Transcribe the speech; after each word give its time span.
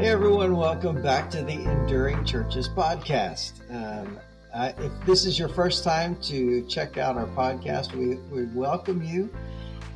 Hey 0.00 0.08
everyone, 0.08 0.56
welcome 0.56 1.02
back 1.02 1.28
to 1.28 1.42
the 1.42 1.52
Enduring 1.52 2.24
Churches 2.24 2.70
podcast. 2.70 3.60
Um, 3.70 4.18
uh, 4.50 4.72
if 4.78 4.90
this 5.04 5.26
is 5.26 5.38
your 5.38 5.50
first 5.50 5.84
time 5.84 6.16
to 6.22 6.62
check 6.68 6.96
out 6.96 7.18
our 7.18 7.26
podcast, 7.26 7.92
we, 7.94 8.14
we 8.34 8.46
welcome 8.54 9.02
you. 9.02 9.28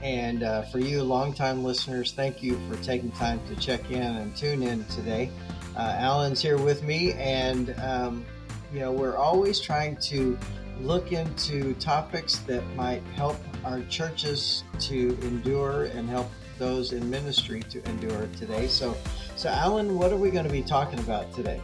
And 0.03 0.43
uh, 0.43 0.65
for 0.65 0.79
you 0.79 1.03
longtime 1.03 1.65
listeners, 1.65 2.13
thank 2.13 2.43
you 2.43 2.61
for 2.69 2.77
taking 2.83 3.13
time 3.13 3.41
to 3.49 3.57
check 3.57 3.91
in 3.91 4.03
and 4.03 4.37
tune 4.37 4.63
in 4.63 4.85
today. 4.89 5.31
Uh, 5.75 5.97
Alan's 5.97 6.43
here 6.43 6.59
with 6.59 6.83
me, 6.83 7.13
and 7.13 7.75
um, 7.81 8.27
you 8.75 8.81
know 8.81 8.93
we're 8.93 9.17
always 9.17 9.59
trying 9.59 9.97
to 10.03 10.39
look 10.83 11.13
into 11.13 11.73
topics 11.77 12.41
that 12.41 12.63
might 12.77 13.03
help 13.15 13.39
our 13.65 13.81
churches 13.85 14.65
to 14.81 15.19
endure 15.23 15.85
and 15.85 16.11
help 16.11 16.31
those 16.59 16.93
in 16.93 17.09
ministry 17.09 17.63
to 17.71 17.83
endure 17.89 18.29
today. 18.39 18.67
So, 18.69 18.97
so 19.45 19.51
Alan, 19.51 19.99
what 19.99 20.11
are 20.11 20.17
we 20.17 20.31
going 20.31 20.47
to 20.47 20.51
be 20.51 20.63
talking 20.63 20.99
about 21.01 21.31
today? 21.35 21.61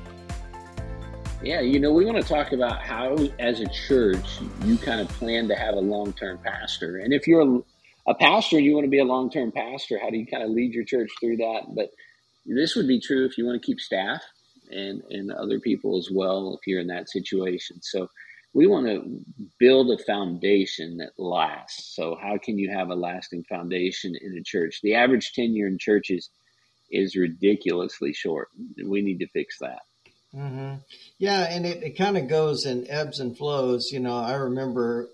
Yeah, 1.42 1.62
you 1.62 1.80
know, 1.80 1.94
we 1.94 2.04
want 2.04 2.20
to 2.20 2.28
talk 2.28 2.52
about 2.52 2.82
how, 2.82 3.16
as 3.38 3.60
a 3.60 3.68
church, 3.68 4.38
you 4.66 4.76
kind 4.76 5.00
of 5.00 5.08
plan 5.08 5.48
to 5.48 5.54
have 5.54 5.76
a 5.76 5.80
long 5.80 6.12
term 6.12 6.36
pastor. 6.44 6.98
And 6.98 7.14
if 7.14 7.26
you're 7.26 7.62
a, 8.06 8.14
pastor 8.16 8.58
and 8.58 8.66
you 8.66 8.74
want 8.74 8.84
to 8.84 8.90
be 8.90 8.98
a 8.98 9.04
long 9.04 9.30
term 9.30 9.50
pastor, 9.50 9.98
how 9.98 10.10
do 10.10 10.18
you 10.18 10.26
kind 10.26 10.42
of 10.42 10.50
lead 10.50 10.74
your 10.74 10.84
church 10.84 11.08
through 11.18 11.38
that? 11.38 11.74
But 11.74 11.88
this 12.44 12.76
would 12.76 12.86
be 12.86 13.00
true 13.00 13.24
if 13.24 13.38
you 13.38 13.46
want 13.46 13.62
to 13.62 13.66
keep 13.66 13.80
staff 13.80 14.22
and, 14.70 15.02
and 15.08 15.32
other 15.32 15.58
people 15.58 15.96
as 15.96 16.10
well, 16.12 16.58
if 16.60 16.66
you're 16.66 16.80
in 16.80 16.88
that 16.88 17.08
situation. 17.08 17.78
So, 17.80 18.10
we 18.52 18.66
want 18.66 18.88
to 18.88 19.24
build 19.58 19.90
a 19.90 20.04
foundation 20.04 20.98
that 20.98 21.12
lasts. 21.16 21.96
So, 21.96 22.18
how 22.20 22.36
can 22.36 22.58
you 22.58 22.70
have 22.70 22.90
a 22.90 22.94
lasting 22.94 23.44
foundation 23.44 24.14
in 24.20 24.36
a 24.36 24.42
church? 24.42 24.80
The 24.82 24.96
average 24.96 25.32
tenure 25.32 25.66
in 25.66 25.78
churches 25.78 26.28
is 26.90 27.16
ridiculously 27.16 28.12
short. 28.12 28.48
We 28.82 29.02
need 29.02 29.18
to 29.20 29.28
fix 29.28 29.58
that. 29.58 29.80
Mm-hmm. 30.34 30.76
Yeah, 31.18 31.42
and 31.42 31.66
it, 31.66 31.82
it 31.82 31.98
kind 31.98 32.16
of 32.16 32.28
goes 32.28 32.64
in 32.64 32.88
ebbs 32.88 33.20
and 33.20 33.36
flows. 33.36 33.90
You 33.90 34.00
know, 34.00 34.16
I 34.16 34.34
remember 34.34 35.08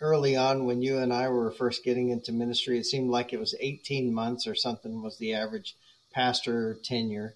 early 0.00 0.36
on 0.36 0.64
when 0.64 0.82
you 0.82 0.98
and 0.98 1.12
I 1.12 1.28
were 1.28 1.50
first 1.50 1.84
getting 1.84 2.10
into 2.10 2.32
ministry, 2.32 2.78
it 2.78 2.86
seemed 2.86 3.10
like 3.10 3.32
it 3.32 3.40
was 3.40 3.54
18 3.60 4.12
months 4.12 4.46
or 4.46 4.54
something 4.54 5.02
was 5.02 5.18
the 5.18 5.34
average 5.34 5.76
pastor 6.12 6.78
tenure. 6.82 7.34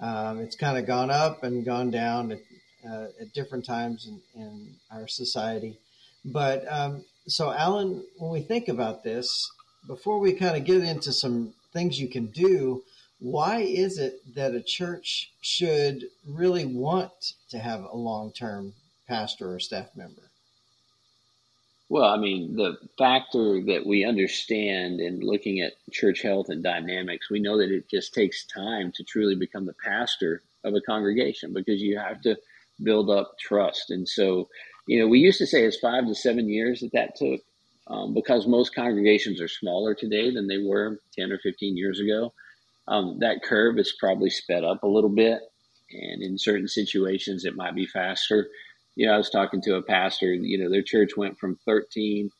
Um, 0.00 0.40
it's 0.40 0.56
kind 0.56 0.78
of 0.78 0.86
gone 0.86 1.10
up 1.10 1.42
and 1.42 1.64
gone 1.64 1.90
down. 1.90 2.32
It, 2.32 2.44
uh, 2.86 3.06
at 3.20 3.32
different 3.32 3.64
times 3.64 4.06
in, 4.06 4.20
in 4.40 4.74
our 4.90 5.08
society. 5.08 5.78
But 6.24 6.64
um, 6.70 7.04
so, 7.26 7.52
Alan, 7.52 8.04
when 8.18 8.30
we 8.30 8.40
think 8.40 8.68
about 8.68 9.02
this, 9.02 9.50
before 9.86 10.18
we 10.18 10.32
kind 10.32 10.56
of 10.56 10.64
get 10.64 10.82
into 10.82 11.12
some 11.12 11.54
things 11.72 12.00
you 12.00 12.08
can 12.08 12.26
do, 12.26 12.82
why 13.20 13.60
is 13.60 13.98
it 13.98 14.20
that 14.34 14.54
a 14.54 14.62
church 14.62 15.32
should 15.40 16.04
really 16.26 16.64
want 16.64 17.34
to 17.50 17.58
have 17.58 17.82
a 17.84 17.96
long 17.96 18.32
term 18.32 18.74
pastor 19.08 19.54
or 19.54 19.60
staff 19.60 19.88
member? 19.96 20.22
Well, 21.90 22.04
I 22.04 22.18
mean, 22.18 22.54
the 22.54 22.76
factor 22.98 23.62
that 23.64 23.86
we 23.86 24.04
understand 24.04 25.00
in 25.00 25.20
looking 25.20 25.60
at 25.60 25.72
church 25.90 26.20
health 26.20 26.50
and 26.50 26.62
dynamics, 26.62 27.30
we 27.30 27.40
know 27.40 27.56
that 27.58 27.70
it 27.70 27.88
just 27.88 28.12
takes 28.12 28.44
time 28.44 28.92
to 28.94 29.04
truly 29.04 29.34
become 29.34 29.64
the 29.64 29.74
pastor 29.84 30.42
of 30.64 30.74
a 30.74 30.82
congregation 30.82 31.54
because 31.54 31.80
you 31.80 31.98
have 31.98 32.20
to 32.22 32.36
build 32.82 33.08
up 33.08 33.38
trust. 33.40 33.90
And 33.90 34.06
so, 34.06 34.48
you 34.86 35.00
know, 35.00 35.08
we 35.08 35.18
used 35.18 35.38
to 35.38 35.46
say 35.46 35.64
it's 35.64 35.78
five 35.78 36.06
to 36.06 36.14
seven 36.14 36.48
years 36.48 36.80
that 36.80 36.92
that 36.92 37.16
took 37.16 37.40
um, 37.86 38.12
because 38.12 38.46
most 38.46 38.74
congregations 38.74 39.40
are 39.40 39.48
smaller 39.48 39.94
today 39.94 40.30
than 40.30 40.46
they 40.46 40.58
were 40.58 41.00
10 41.16 41.32
or 41.32 41.38
15 41.38 41.76
years 41.76 42.00
ago. 42.00 42.34
Um, 42.88 43.18
that 43.20 43.42
curve 43.44 43.78
is 43.78 43.94
probably 43.98 44.30
sped 44.30 44.64
up 44.64 44.82
a 44.82 44.88
little 44.88 45.10
bit. 45.10 45.40
And 45.92 46.22
in 46.22 46.38
certain 46.38 46.68
situations, 46.68 47.44
it 47.44 47.56
might 47.56 47.74
be 47.74 47.86
faster. 47.86 48.48
You 48.96 49.06
know, 49.06 49.14
I 49.14 49.18
was 49.18 49.30
talking 49.30 49.62
to 49.62 49.76
a 49.76 49.82
pastor, 49.82 50.32
you 50.32 50.58
know, 50.58 50.70
their 50.70 50.82
church 50.82 51.16
went 51.16 51.38
from 51.38 51.58
13 51.64 52.30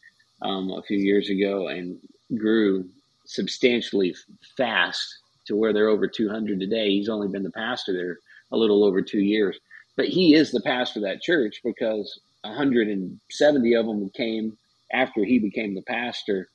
um, 0.43 0.71
a 0.71 0.83
few 0.83 0.99
years 0.99 1.31
ago 1.31 1.69
and 1.69 1.99
grew 2.37 2.89
substantially 3.27 4.15
fast 4.57 5.07
to 5.47 5.57
where 5.57 5.73
they're 5.73 5.89
over 5.89 6.09
200 6.09 6.61
today. 6.61 6.91
He's 6.91 7.09
only 7.09 7.29
been 7.29 7.43
the 7.43 7.51
pastor 7.51 7.93
there 7.93 8.19
a 8.51 8.57
little 8.57 8.85
over 8.85 9.03
two 9.03 9.21
years 9.21 9.59
but 9.99 10.07
he 10.07 10.33
is 10.33 10.53
the 10.53 10.61
pastor 10.61 11.01
of 11.01 11.05
that 11.05 11.21
church 11.21 11.61
because 11.65 12.21
170 12.43 13.75
of 13.75 13.87
them 13.87 14.09
came 14.11 14.57
after 14.93 15.25
he 15.25 15.41
became 15.41 15.75
the 15.75 15.83
pastor, 15.83 16.49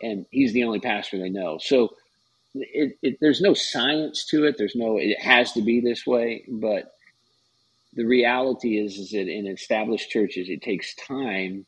and 0.00 0.24
he's 0.30 0.54
the 0.54 0.64
only 0.64 0.80
pastor 0.80 1.18
they 1.18 1.28
know. 1.28 1.58
So 1.60 1.90
it, 2.54 2.98
it, 3.02 3.18
there's 3.20 3.40
no 3.40 3.54
science 3.54 4.26
to 4.26 4.44
it. 4.44 4.56
There's 4.58 4.76
no 4.76 4.98
it 4.98 5.20
has 5.20 5.52
to 5.52 5.62
be 5.62 5.80
this 5.80 6.06
way, 6.06 6.44
but 6.48 6.92
the 7.94 8.04
reality 8.04 8.78
is 8.78 8.98
is 8.98 9.10
that 9.10 9.28
in 9.28 9.46
established 9.46 10.10
churches, 10.10 10.48
it 10.48 10.62
takes 10.62 10.94
time 10.96 11.66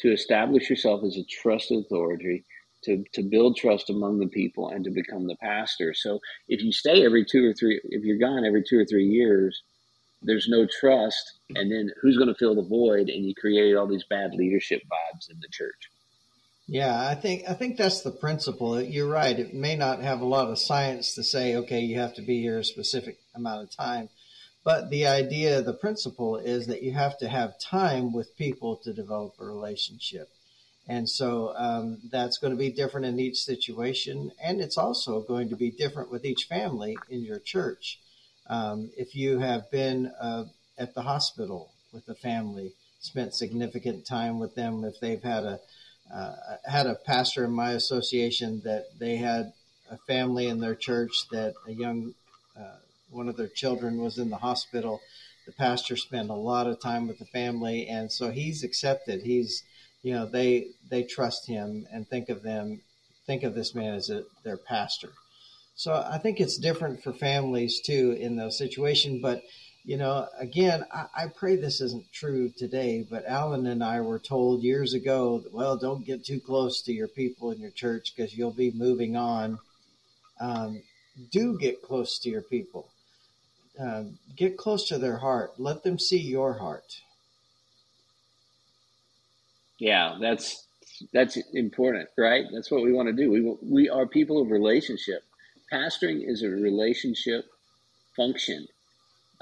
to 0.00 0.12
establish 0.12 0.70
yourself 0.70 1.02
as 1.04 1.16
a 1.16 1.24
trusted 1.24 1.84
authority. 1.86 2.44
To, 2.84 3.04
to 3.14 3.24
build 3.24 3.56
trust 3.56 3.90
among 3.90 4.20
the 4.20 4.28
people 4.28 4.70
and 4.70 4.84
to 4.84 4.90
become 4.90 5.26
the 5.26 5.36
pastor. 5.36 5.94
So 5.94 6.20
if 6.48 6.62
you 6.62 6.72
stay 6.72 7.04
every 7.04 7.24
two 7.24 7.44
or 7.50 7.52
three, 7.52 7.80
if 7.84 8.04
you're 8.04 8.18
gone 8.18 8.44
every 8.44 8.62
two 8.62 8.78
or 8.78 8.84
three 8.86 9.06
years, 9.06 9.62
there's 10.22 10.48
no 10.48 10.66
trust 10.80 11.40
and 11.54 11.72
then 11.72 11.90
who's 12.00 12.16
going 12.16 12.28
to 12.28 12.34
fill 12.34 12.54
the 12.54 12.62
void 12.62 13.08
and 13.08 13.26
you 13.26 13.34
create 13.34 13.76
all 13.76 13.86
these 13.88 14.04
bad 14.10 14.34
leadership 14.34 14.82
vibes 14.82 15.30
in 15.30 15.38
the 15.40 15.48
church 15.52 15.90
yeah 16.68 17.08
i 17.08 17.14
think 17.14 17.42
i 17.48 17.54
think 17.54 17.76
that's 17.76 18.02
the 18.02 18.10
principle. 18.10 18.80
You're 18.80 19.08
right. 19.08 19.36
It 19.38 19.54
may 19.54 19.74
not 19.74 20.02
have 20.02 20.20
a 20.20 20.26
lot 20.26 20.48
of 20.48 20.58
science 20.58 21.14
to 21.14 21.24
say 21.24 21.56
okay 21.56 21.80
you 21.80 21.98
have 21.98 22.14
to 22.14 22.22
be 22.22 22.40
here 22.40 22.58
a 22.58 22.64
specific 22.64 23.18
amount 23.34 23.64
of 23.64 23.70
time. 23.74 24.10
But 24.64 24.90
the 24.90 25.06
idea 25.06 25.62
the 25.62 25.72
principle 25.72 26.36
is 26.36 26.66
that 26.66 26.82
you 26.82 26.92
have 26.92 27.16
to 27.18 27.28
have 27.28 27.58
time 27.58 28.12
with 28.12 28.36
people 28.36 28.76
to 28.84 28.92
develop 28.92 29.34
a 29.40 29.46
relationship. 29.46 30.28
And 30.86 31.08
so 31.08 31.54
um, 31.56 31.98
that's 32.10 32.38
going 32.38 32.52
to 32.52 32.58
be 32.58 32.70
different 32.70 33.06
in 33.06 33.20
each 33.20 33.38
situation. 33.38 34.32
And 34.42 34.60
it's 34.60 34.78
also 34.78 35.20
going 35.20 35.48
to 35.50 35.56
be 35.56 35.70
different 35.70 36.10
with 36.10 36.24
each 36.24 36.44
family 36.44 36.96
in 37.08 37.22
your 37.22 37.38
church. 37.38 37.98
Um, 38.48 38.90
if 38.96 39.14
you 39.14 39.38
have 39.38 39.70
been 39.70 40.12
uh, 40.20 40.44
at 40.78 40.94
the 40.94 41.02
hospital 41.02 41.70
with 41.92 42.08
a 42.08 42.14
family, 42.14 42.72
spent 43.00 43.34
significant 43.34 44.06
time 44.06 44.38
with 44.38 44.54
them, 44.54 44.84
if 44.84 44.98
they've 45.00 45.22
had 45.22 45.44
a 45.44 45.60
uh, 46.12 46.34
had 46.64 46.86
a 46.86 46.94
pastor 46.94 47.44
in 47.44 47.50
my 47.50 47.72
association 47.72 48.60
that 48.64 48.86
they 48.98 49.16
had 49.16 49.52
a 49.90 49.96
family 49.96 50.46
in 50.46 50.60
their 50.60 50.74
church 50.74 51.28
that 51.30 51.54
a 51.66 51.72
young 51.72 52.14
uh, 52.58 52.76
one 53.10 53.28
of 53.28 53.36
their 53.36 53.48
children 53.48 54.00
was 54.00 54.18
in 54.18 54.30
the 54.30 54.36
hospital. 54.36 55.00
The 55.46 55.52
pastor 55.52 55.96
spent 55.96 56.28
a 56.28 56.34
lot 56.34 56.66
of 56.66 56.80
time 56.80 57.08
with 57.08 57.18
the 57.18 57.24
family, 57.24 57.86
and 57.86 58.12
so 58.12 58.30
he's 58.30 58.62
accepted. 58.62 59.22
He's 59.22 59.62
you 60.02 60.14
know 60.14 60.26
they 60.26 60.68
they 60.90 61.04
trust 61.04 61.46
him 61.46 61.86
and 61.90 62.06
think 62.06 62.28
of 62.28 62.42
them 62.42 62.80
think 63.28 63.44
of 63.44 63.54
this 63.54 63.74
man 63.74 63.94
as 63.94 64.10
a, 64.10 64.24
their 64.42 64.56
pastor. 64.56 65.10
So 65.76 65.92
I 65.94 66.18
think 66.18 66.40
it's 66.40 66.58
different 66.58 67.04
for 67.04 67.12
families 67.12 67.80
too 67.80 68.16
in 68.18 68.34
those 68.34 68.58
situations. 68.58 69.20
But, 69.22 69.42
you 69.88 69.96
know, 69.96 70.28
again, 70.38 70.84
I, 70.92 71.06
I, 71.16 71.26
pray 71.28 71.56
this 71.56 71.80
isn't 71.80 72.12
true 72.12 72.50
today, 72.50 73.06
but 73.08 73.24
Alan 73.24 73.66
and 73.66 73.82
I 73.82 74.02
were 74.02 74.18
told 74.18 74.62
years 74.62 74.92
ago, 74.92 75.42
well, 75.50 75.78
don't 75.78 76.04
get 76.04 76.26
too 76.26 76.40
close 76.40 76.82
to 76.82 76.92
your 76.92 77.08
people 77.08 77.52
in 77.52 77.58
your 77.58 77.70
church 77.70 78.12
because 78.14 78.36
you'll 78.36 78.50
be 78.50 78.70
moving 78.70 79.16
on. 79.16 79.58
Um, 80.40 80.82
do 81.30 81.56
get 81.58 81.80
close 81.80 82.18
to 82.18 82.28
your 82.28 82.42
people. 82.42 82.90
Um, 83.80 84.18
get 84.36 84.58
close 84.58 84.86
to 84.88 84.98
their 84.98 85.16
heart. 85.16 85.52
Let 85.56 85.84
them 85.84 85.98
see 85.98 86.20
your 86.20 86.58
heart. 86.58 87.00
Yeah, 89.78 90.18
that's 90.20 90.66
that's 91.14 91.38
important, 91.54 92.10
right? 92.18 92.44
That's 92.52 92.70
what 92.70 92.82
we 92.82 92.92
want 92.92 93.08
to 93.08 93.14
do. 93.14 93.30
We 93.30 93.56
we 93.62 93.88
are 93.88 94.04
people 94.04 94.42
of 94.42 94.50
relationship 94.50 95.22
pastoring 95.72 96.28
is 96.28 96.42
a 96.42 96.50
relationship 96.50 97.46
function. 98.14 98.66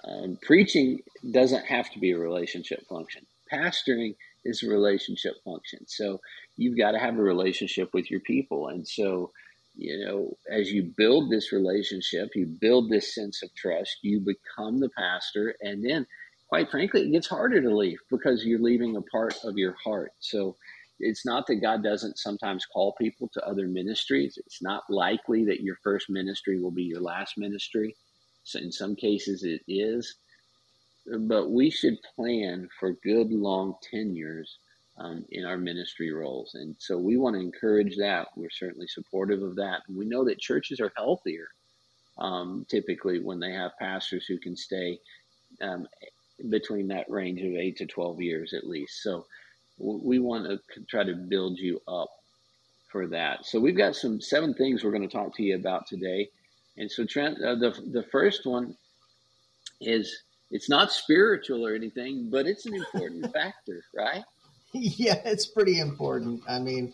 Um, 0.06 0.38
preaching 0.42 1.00
doesn't 1.32 1.66
have 1.66 1.90
to 1.92 1.98
be 1.98 2.12
a 2.12 2.18
relationship 2.18 2.86
function. 2.88 3.26
Pastoring 3.52 4.14
is 4.44 4.62
a 4.62 4.68
relationship 4.68 5.34
function. 5.44 5.80
So 5.86 6.20
you've 6.56 6.78
got 6.78 6.92
to 6.92 6.98
have 6.98 7.18
a 7.18 7.22
relationship 7.22 7.90
with 7.92 8.10
your 8.10 8.20
people. 8.20 8.68
And 8.68 8.86
so, 8.86 9.32
you 9.76 10.04
know, 10.04 10.36
as 10.50 10.70
you 10.70 10.92
build 10.96 11.30
this 11.30 11.52
relationship, 11.52 12.30
you 12.34 12.46
build 12.46 12.90
this 12.90 13.14
sense 13.14 13.42
of 13.42 13.54
trust, 13.54 13.98
you 14.02 14.20
become 14.20 14.80
the 14.80 14.90
pastor. 14.90 15.54
And 15.60 15.84
then, 15.84 16.06
quite 16.48 16.70
frankly, 16.70 17.02
it 17.02 17.12
gets 17.12 17.28
harder 17.28 17.60
to 17.60 17.76
leave 17.76 17.98
because 18.10 18.44
you're 18.44 18.62
leaving 18.62 18.96
a 18.96 19.02
part 19.02 19.34
of 19.44 19.58
your 19.58 19.74
heart. 19.84 20.12
So, 20.20 20.56
it's 20.98 21.26
not 21.26 21.46
that 21.46 21.56
God 21.56 21.82
doesn't 21.82 22.18
sometimes 22.18 22.64
call 22.64 22.94
people 22.98 23.28
to 23.34 23.46
other 23.46 23.68
ministries. 23.68 24.38
It's 24.38 24.62
not 24.62 24.84
likely 24.88 25.44
that 25.44 25.60
your 25.60 25.76
first 25.84 26.08
ministry 26.08 26.58
will 26.58 26.70
be 26.70 26.84
your 26.84 27.02
last 27.02 27.34
ministry. 27.36 27.94
So 28.46 28.60
in 28.60 28.72
some 28.72 28.96
cases, 28.96 29.44
it 29.44 29.62
is. 29.68 30.16
But 31.06 31.50
we 31.50 31.70
should 31.70 31.98
plan 32.16 32.68
for 32.80 32.92
good 32.92 33.32
long 33.32 33.76
tenures 33.90 34.58
um, 34.98 35.24
in 35.30 35.44
our 35.44 35.58
ministry 35.58 36.12
roles. 36.12 36.54
And 36.54 36.76
so 36.78 36.98
we 36.98 37.16
want 37.16 37.36
to 37.36 37.40
encourage 37.42 37.96
that. 37.98 38.28
We're 38.36 38.50
certainly 38.50 38.88
supportive 38.88 39.42
of 39.42 39.56
that. 39.56 39.82
We 39.88 40.06
know 40.06 40.24
that 40.26 40.40
churches 40.40 40.80
are 40.80 40.92
healthier 40.96 41.48
um, 42.18 42.66
typically 42.70 43.20
when 43.20 43.40
they 43.40 43.52
have 43.52 43.78
pastors 43.78 44.26
who 44.26 44.38
can 44.38 44.56
stay 44.56 45.00
um, 45.60 45.86
between 46.50 46.88
that 46.88 47.10
range 47.10 47.40
of 47.40 47.54
eight 47.54 47.76
to 47.78 47.86
12 47.86 48.20
years 48.20 48.54
at 48.54 48.66
least. 48.66 49.02
So 49.02 49.26
we 49.78 50.18
want 50.18 50.46
to 50.46 50.80
try 50.88 51.04
to 51.04 51.14
build 51.14 51.58
you 51.58 51.80
up 51.88 52.10
for 52.90 53.08
that. 53.08 53.44
So 53.44 53.60
we've 53.60 53.76
got 53.76 53.96
some 53.96 54.20
seven 54.20 54.54
things 54.54 54.84
we're 54.84 54.92
going 54.92 55.08
to 55.08 55.14
talk 55.14 55.36
to 55.36 55.42
you 55.42 55.56
about 55.56 55.86
today. 55.86 56.30
And 56.76 56.90
so 56.90 57.04
Trent, 57.04 57.42
uh, 57.42 57.54
the, 57.54 57.70
the 57.86 58.02
first 58.02 58.46
one 58.46 58.76
is 59.80 60.22
it's 60.50 60.68
not 60.68 60.92
spiritual 60.92 61.66
or 61.66 61.74
anything, 61.74 62.28
but 62.30 62.46
it's 62.46 62.66
an 62.66 62.74
important 62.74 63.32
factor, 63.32 63.82
right? 63.94 64.24
Yeah, 64.72 65.20
it's 65.24 65.46
pretty 65.46 65.80
important. 65.80 66.42
I 66.48 66.58
mean, 66.58 66.92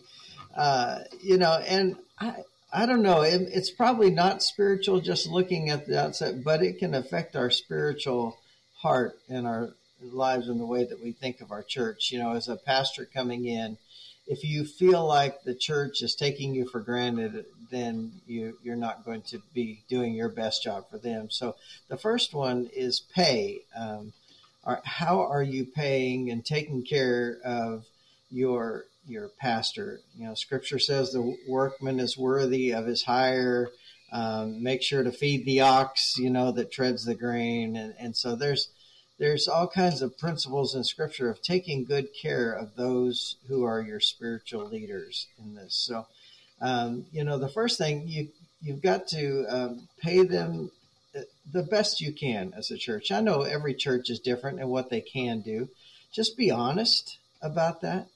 uh, 0.55 0.99
you 1.21 1.37
know, 1.37 1.53
and 1.67 1.97
I, 2.19 2.35
I 2.71 2.85
don't 2.85 3.03
know. 3.03 3.21
It, 3.21 3.41
it's 3.51 3.69
probably 3.69 4.09
not 4.09 4.41
spiritual 4.41 5.01
just 5.01 5.27
looking 5.27 5.69
at 5.69 5.85
the 5.85 6.01
outset, 6.01 6.43
but 6.43 6.63
it 6.63 6.79
can 6.79 6.93
affect 6.93 7.35
our 7.35 7.51
spiritual 7.51 8.37
heart 8.77 9.17
and 9.29 9.45
our 9.45 9.69
lives 10.01 10.47
in 10.47 10.57
the 10.57 10.65
way 10.65 10.83
that 10.83 11.01
we 11.03 11.11
think 11.11 11.41
of 11.41 11.51
our 11.51 11.63
church. 11.63 12.11
You 12.11 12.19
know, 12.19 12.33
as 12.33 12.47
a 12.47 12.55
pastor 12.55 13.05
coming 13.05 13.45
in, 13.45 13.77
if 14.25 14.43
you 14.43 14.65
feel 14.65 15.05
like 15.05 15.43
the 15.43 15.55
church 15.55 16.01
is 16.01 16.15
taking 16.15 16.55
you 16.55 16.65
for 16.65 16.79
granted, 16.79 17.45
then 17.69 18.13
you, 18.25 18.57
you're 18.63 18.75
not 18.75 19.03
going 19.03 19.21
to 19.23 19.41
be 19.53 19.83
doing 19.89 20.13
your 20.13 20.29
best 20.29 20.63
job 20.63 20.89
for 20.89 20.97
them. 20.97 21.29
So 21.29 21.55
the 21.89 21.97
first 21.97 22.33
one 22.33 22.69
is 22.73 23.01
pay. 23.13 23.61
Um, 23.75 24.13
are, 24.63 24.81
how 24.85 25.21
are 25.21 25.43
you 25.43 25.65
paying 25.65 26.31
and 26.31 26.45
taking 26.45 26.83
care 26.83 27.39
of 27.43 27.85
your 28.31 28.85
your 29.05 29.27
pastor? 29.27 29.99
You 30.17 30.27
know, 30.27 30.33
Scripture 30.35 30.79
says 30.79 31.11
the 31.11 31.35
workman 31.47 31.99
is 31.99 32.17
worthy 32.17 32.71
of 32.71 32.85
his 32.85 33.03
hire. 33.03 33.69
Um, 34.13 34.61
make 34.63 34.83
sure 34.83 35.03
to 35.03 35.11
feed 35.11 35.43
the 35.45 35.61
ox, 35.61 36.17
you 36.17 36.29
know, 36.29 36.51
that 36.51 36.71
treads 36.71 37.03
the 37.03 37.15
grain, 37.15 37.75
and, 37.75 37.95
and 37.99 38.15
so 38.15 38.35
there's 38.35 38.69
there's 39.19 39.47
all 39.47 39.67
kinds 39.67 40.01
of 40.01 40.17
principles 40.17 40.75
in 40.75 40.83
scripture 40.83 41.29
of 41.29 41.41
taking 41.41 41.85
good 41.85 42.09
care 42.19 42.51
of 42.51 42.75
those 42.75 43.35
who 43.47 43.63
are 43.63 43.81
your 43.81 43.99
spiritual 43.99 44.65
leaders 44.65 45.27
in 45.37 45.55
this. 45.55 45.75
So, 45.75 46.07
um, 46.61 47.05
you 47.11 47.23
know, 47.23 47.37
the 47.37 47.49
first 47.49 47.77
thing 47.77 48.07
you 48.07 48.29
you've 48.61 48.81
got 48.81 49.07
to 49.09 49.45
um, 49.49 49.87
pay 50.01 50.23
them 50.23 50.71
the 51.51 51.63
best 51.63 52.01
you 52.01 52.13
can 52.13 52.53
as 52.57 52.71
a 52.71 52.77
church. 52.77 53.11
I 53.11 53.21
know 53.21 53.41
every 53.41 53.73
church 53.73 54.09
is 54.09 54.19
different 54.19 54.59
and 54.59 54.69
what 54.69 54.89
they 54.89 55.01
can 55.01 55.41
do. 55.41 55.69
Just 56.11 56.37
be 56.37 56.51
honest 56.51 57.17
about 57.41 57.81
that. 57.81 58.07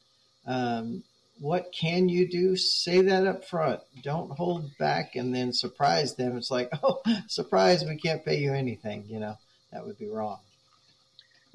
Um, 0.45 1.03
what 1.39 1.71
can 1.71 2.09
you 2.09 2.27
do? 2.27 2.55
Say 2.55 3.01
that 3.01 3.27
up 3.27 3.45
front. 3.45 3.81
Don't 4.01 4.31
hold 4.31 4.75
back 4.77 5.15
and 5.15 5.35
then 5.35 5.53
surprise 5.53 6.15
them. 6.15 6.37
It's 6.37 6.49
like, 6.49 6.69
oh, 6.83 7.01
surprise, 7.27 7.83
we 7.83 7.97
can't 7.97 8.25
pay 8.25 8.39
you 8.39 8.53
anything. 8.53 9.05
You 9.07 9.19
know, 9.19 9.37
that 9.71 9.85
would 9.85 9.97
be 9.97 10.07
wrong. 10.07 10.39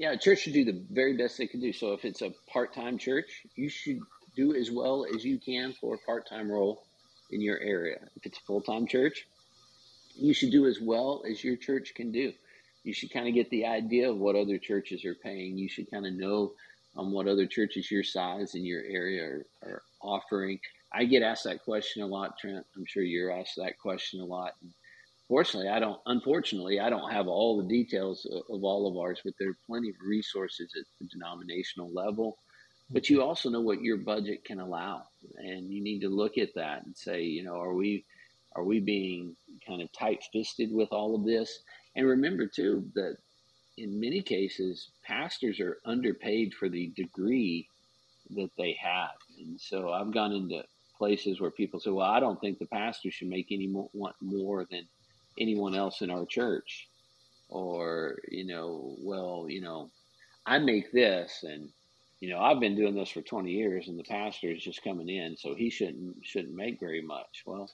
Yeah, 0.02 0.14
a 0.14 0.18
church 0.18 0.40
should 0.40 0.54
do 0.54 0.64
the 0.64 0.82
very 0.90 1.16
best 1.16 1.38
they 1.38 1.46
can 1.46 1.60
do. 1.60 1.72
So 1.72 1.92
if 1.92 2.04
it's 2.04 2.22
a 2.22 2.32
part 2.52 2.74
time 2.74 2.98
church, 2.98 3.46
you 3.54 3.68
should 3.68 4.00
do 4.34 4.52
as 4.52 4.68
well 4.68 5.06
as 5.14 5.24
you 5.24 5.38
can 5.38 5.74
for 5.74 5.94
a 5.94 5.98
part 5.98 6.28
time 6.28 6.50
role 6.50 6.82
in 7.30 7.40
your 7.40 7.60
area. 7.60 8.00
If 8.16 8.26
it's 8.26 8.36
a 8.36 8.40
full 8.40 8.62
time 8.62 8.88
church, 8.88 9.28
you 10.16 10.34
should 10.34 10.50
do 10.50 10.66
as 10.66 10.80
well 10.80 11.22
as 11.30 11.44
your 11.44 11.54
church 11.54 11.94
can 11.94 12.10
do. 12.10 12.32
You 12.82 12.92
should 12.92 13.12
kind 13.12 13.28
of 13.28 13.34
get 13.34 13.48
the 13.50 13.66
idea 13.66 14.10
of 14.10 14.16
what 14.16 14.34
other 14.34 14.58
churches 14.58 15.04
are 15.04 15.14
paying. 15.14 15.56
You 15.56 15.68
should 15.68 15.88
kind 15.88 16.04
of 16.04 16.14
know 16.14 16.50
um, 16.96 17.12
what 17.12 17.28
other 17.28 17.46
churches 17.46 17.88
your 17.88 18.02
size 18.02 18.56
in 18.56 18.64
your 18.64 18.82
area 18.82 19.22
are, 19.22 19.46
are 19.62 19.82
offering. 20.02 20.58
I 20.92 21.04
get 21.04 21.22
asked 21.22 21.44
that 21.44 21.62
question 21.62 22.02
a 22.02 22.08
lot, 22.08 22.36
Trent. 22.40 22.66
I'm 22.76 22.86
sure 22.86 23.04
you're 23.04 23.30
asked 23.30 23.54
that 23.58 23.78
question 23.78 24.20
a 24.20 24.24
lot. 24.24 24.54
And 24.62 24.72
fortunately, 25.32 25.70
I 25.70 25.78
don't. 25.78 25.98
Unfortunately, 26.04 26.78
I 26.78 26.90
don't 26.90 27.10
have 27.10 27.26
all 27.26 27.56
the 27.56 27.66
details 27.66 28.26
of, 28.30 28.42
of 28.54 28.64
all 28.64 28.86
of 28.86 28.98
ours, 28.98 29.22
but 29.24 29.32
there 29.38 29.48
are 29.48 29.56
plenty 29.66 29.88
of 29.88 29.94
resources 30.06 30.70
at 30.78 30.84
the 31.00 31.06
denominational 31.06 31.90
level. 31.90 32.36
But 32.90 33.08
you 33.08 33.22
also 33.22 33.48
know 33.48 33.62
what 33.62 33.80
your 33.80 33.96
budget 33.96 34.44
can 34.44 34.60
allow, 34.60 35.04
and 35.38 35.72
you 35.72 35.82
need 35.82 36.00
to 36.00 36.10
look 36.10 36.36
at 36.36 36.54
that 36.56 36.84
and 36.84 36.94
say, 36.94 37.22
you 37.22 37.42
know, 37.44 37.54
are 37.54 37.72
we 37.72 38.04
are 38.54 38.62
we 38.62 38.78
being 38.78 39.34
kind 39.66 39.80
of 39.80 39.90
tight-fisted 39.92 40.70
with 40.70 40.92
all 40.92 41.14
of 41.14 41.24
this? 41.24 41.60
And 41.96 42.06
remember 42.06 42.46
too 42.46 42.84
that 42.94 43.16
in 43.78 43.98
many 43.98 44.20
cases, 44.20 44.90
pastors 45.02 45.60
are 45.60 45.78
underpaid 45.86 46.52
for 46.52 46.68
the 46.68 46.92
degree 46.94 47.66
that 48.36 48.50
they 48.58 48.76
have. 48.82 49.16
And 49.38 49.58
so 49.58 49.90
I've 49.90 50.12
gone 50.12 50.32
into 50.32 50.62
places 50.98 51.40
where 51.40 51.50
people 51.50 51.80
say, 51.80 51.88
"Well, 51.88 52.06
I 52.06 52.20
don't 52.20 52.38
think 52.38 52.58
the 52.58 52.66
pastor 52.66 53.10
should 53.10 53.28
make 53.28 53.50
any 53.50 53.66
more, 53.66 53.88
want 53.94 54.16
more 54.20 54.66
than 54.70 54.86
anyone 55.38 55.74
else 55.74 56.02
in 56.02 56.10
our 56.10 56.26
church," 56.26 56.88
or 57.48 58.18
you 58.30 58.44
know, 58.44 58.96
"Well, 59.00 59.46
you 59.48 59.60
know, 59.60 59.90
I 60.46 60.58
make 60.58 60.92
this, 60.92 61.42
and 61.42 61.70
you 62.20 62.30
know, 62.30 62.40
I've 62.40 62.60
been 62.60 62.76
doing 62.76 62.94
this 62.94 63.10
for 63.10 63.22
20 63.22 63.50
years, 63.50 63.88
and 63.88 63.98
the 63.98 64.04
pastor 64.04 64.50
is 64.50 64.62
just 64.62 64.84
coming 64.84 65.08
in, 65.08 65.36
so 65.36 65.54
he 65.54 65.70
shouldn't 65.70 66.24
shouldn't 66.24 66.54
make 66.54 66.80
very 66.80 67.02
much." 67.02 67.42
Well, 67.46 67.70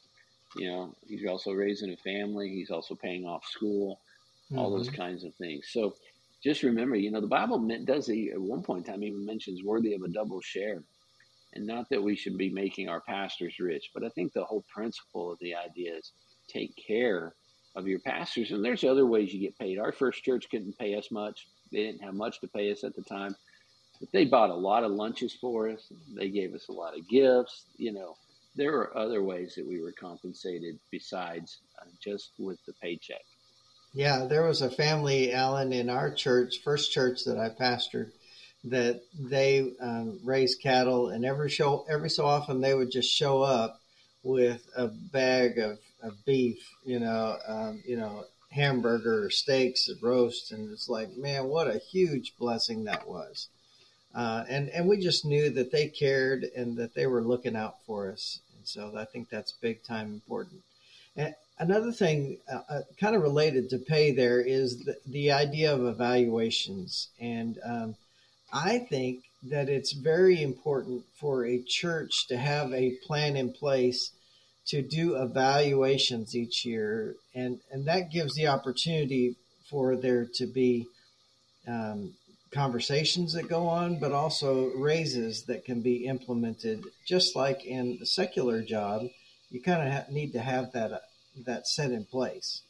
you 0.57 0.69
know, 0.69 0.95
he's 1.07 1.27
also 1.27 1.53
raising 1.53 1.93
a 1.93 1.97
family. 1.97 2.49
He's 2.49 2.71
also 2.71 2.95
paying 2.95 3.27
off 3.27 3.45
school, 3.47 4.01
mm-hmm. 4.47 4.59
all 4.59 4.71
those 4.71 4.89
mm-hmm. 4.89 5.03
kinds 5.03 5.25
of 5.25 5.35
things. 5.35 5.69
So 5.71 5.95
just 6.43 6.63
remember, 6.63 6.97
you 6.97 7.11
know, 7.11 7.21
the 7.21 7.27
Bible 7.27 7.59
does 7.85 8.09
at 8.09 8.41
one 8.41 8.63
point 8.63 8.87
in 8.87 8.93
time 8.93 9.03
even 9.03 9.25
mentions 9.25 9.63
worthy 9.63 9.95
of 9.95 10.03
a 10.03 10.09
double 10.09 10.41
share. 10.41 10.83
And 11.55 11.67
not 11.67 11.89
that 11.91 12.03
we 12.03 12.15
should 12.15 12.37
be 12.37 12.51
making 12.51 12.89
our 12.89 13.01
pastors 13.01 13.59
rich, 13.59 13.91
but 13.95 14.05
I 14.05 14.11
think 14.11 14.33
the 14.33 14.45
whole 14.45 14.65
principle 14.73 15.33
of 15.33 15.39
the 15.41 15.55
idea 15.55 15.97
is 15.97 16.13
take 16.47 16.77
care 16.77 17.35
of 17.79 17.87
your 17.87 18.01
pastors. 18.01 18.51
And 18.51 18.65
there's 18.65 18.85
other 18.85 19.07
ways 19.07 19.33
you 19.33 19.41
get 19.41 19.59
paid. 19.59 19.79
Our 19.79 19.93
first 19.93 20.25
church 20.25 20.49
couldn't 20.51 20.79
pay 20.79 20.95
us 20.97 21.11
much. 21.11 21.47
They 21.71 21.79
didn't 21.79 22.03
have 22.03 22.15
much 22.15 22.41
to 22.41 22.49
pay 22.49 22.73
us 22.73 22.85
at 22.85 22.97
the 22.97 23.03
time. 23.03 23.37
But 24.01 24.13
they 24.13 24.25
bought 24.25 24.51
a 24.51 24.55
lot 24.55 24.85
of 24.85 24.93
lunches 24.93 25.35
for 25.41 25.69
us. 25.69 25.93
They 26.15 26.29
gave 26.29 26.55
us 26.55 26.69
a 26.69 26.73
lot 26.73 26.99
of 26.99 27.09
gifts. 27.09 27.65
You 27.77 27.93
know, 27.93 28.17
there 28.57 28.73
were 28.73 28.97
other 28.97 29.23
ways 29.23 29.55
that 29.57 29.67
we 29.67 29.81
were 29.81 29.93
compensated 29.93 30.79
besides 30.91 31.59
uh, 31.81 31.87
just 32.03 32.33
with 32.39 32.59
the 32.67 32.73
paycheck. 32.75 33.25
Yeah, 33.95 34.27
there 34.27 34.47
was 34.47 34.61
a 34.61 34.71
family, 34.71 35.33
Alan, 35.33 35.73
in 35.73 35.89
our 35.89 36.13
church, 36.13 36.61
first 36.63 36.93
church 36.93 37.25
that 37.25 37.39
I 37.39 37.49
pastored, 37.49 38.13
that 38.65 39.01
they 39.19 39.73
um, 39.81 40.21
raised 40.23 40.61
cattle, 40.63 41.09
and 41.09 41.25
every 41.25 41.49
show, 41.49 41.87
every 41.89 42.11
so 42.11 42.27
often, 42.27 42.61
they 42.61 42.75
would 42.75 42.91
just 42.91 43.11
show 43.11 43.43
up 43.43 43.81
with 44.23 44.69
a 44.77 44.89
bag 44.89 45.59
of, 45.59 45.79
of 46.03 46.25
beef, 46.25 46.75
you 46.85 46.99
know, 46.99 47.37
um, 47.47 47.83
you 47.87 47.97
know, 47.97 48.25
hamburger, 48.51 49.31
steaks, 49.31 49.91
roast, 50.01 50.53
and 50.53 50.73
it's 50.73 50.89
like, 50.89 51.17
man, 51.17 51.45
what 51.45 51.69
a 51.69 51.79
huge 51.79 52.35
blessing 52.39 52.85
that 52.85 53.09
was. 53.09 53.49
Uh, 54.15 54.45
and 54.49 54.69
and 54.71 54.89
we 54.89 54.99
just 54.99 55.25
knew 55.25 55.51
that 55.51 55.71
they 55.71 55.87
cared 55.87 56.45
and 56.57 56.77
that 56.77 56.95
they 56.95 57.07
were 57.07 57.23
looking 57.23 57.57
out 57.57 57.77
for 57.87 58.11
us. 58.11 58.41
And 58.57 58.67
so 58.67 58.93
I 58.97 59.05
think 59.05 59.29
that's 59.29 59.53
big 59.53 59.83
time 59.85 60.13
important. 60.13 60.63
And 61.17 61.35
another 61.59 61.93
thing, 61.93 62.39
uh, 62.51 62.61
uh, 62.69 62.83
kind 62.99 63.15
of 63.15 63.23
related 63.23 63.71
to 63.71 63.79
pay, 63.79 64.13
there 64.13 64.41
is 64.41 64.85
the, 64.85 64.97
the 65.07 65.33
idea 65.33 65.75
of 65.75 65.85
evaluations. 65.85 67.09
And 67.21 67.59
um, 67.65 67.97
I 68.53 68.79
think 68.79 69.25
that 69.45 69.69
it's 69.69 69.93
very 69.93 70.43
important 70.43 71.05
for 71.15 71.45
a 71.45 71.63
church 71.63 72.27
to 72.29 72.37
have 72.37 72.73
a 72.73 72.97
plan 73.07 73.37
in 73.37 73.53
place 73.53 74.11
to 74.69 74.83
do 74.83 75.17
evaluations 75.17 76.37
each 76.37 76.65
year, 76.65 77.17
and 77.35 77.61
and 77.71 77.87
that 77.87 78.11
gives 78.11 78.35
the 78.35 78.47
opportunity 78.47 79.37
for 79.69 79.97
there 79.97 80.27
to 80.35 80.47
be 80.47 80.87
um, 81.67 82.15
conversations 82.53 83.33
that 83.35 83.49
go 83.49 83.67
on, 83.67 83.99
but 83.99 84.13
also 84.13 84.71
raises 84.77 85.45
that 85.45 85.65
can 85.65 85.81
be 85.81 86.07
implemented. 86.07 86.83
Just 87.07 87.37
like 87.37 87.65
in 87.65 87.99
the 87.99 88.07
secular 88.07 88.63
job, 88.63 89.03
you 89.51 89.61
kind 89.61 89.87
of 89.87 89.93
ha- 89.93 90.11
need 90.11 90.33
to 90.33 90.41
have 90.41 90.73
that 90.73 90.93
uh, 90.93 90.99
that 91.47 91.67
set 91.67 91.91
in 91.91 92.05
place. 92.05 92.63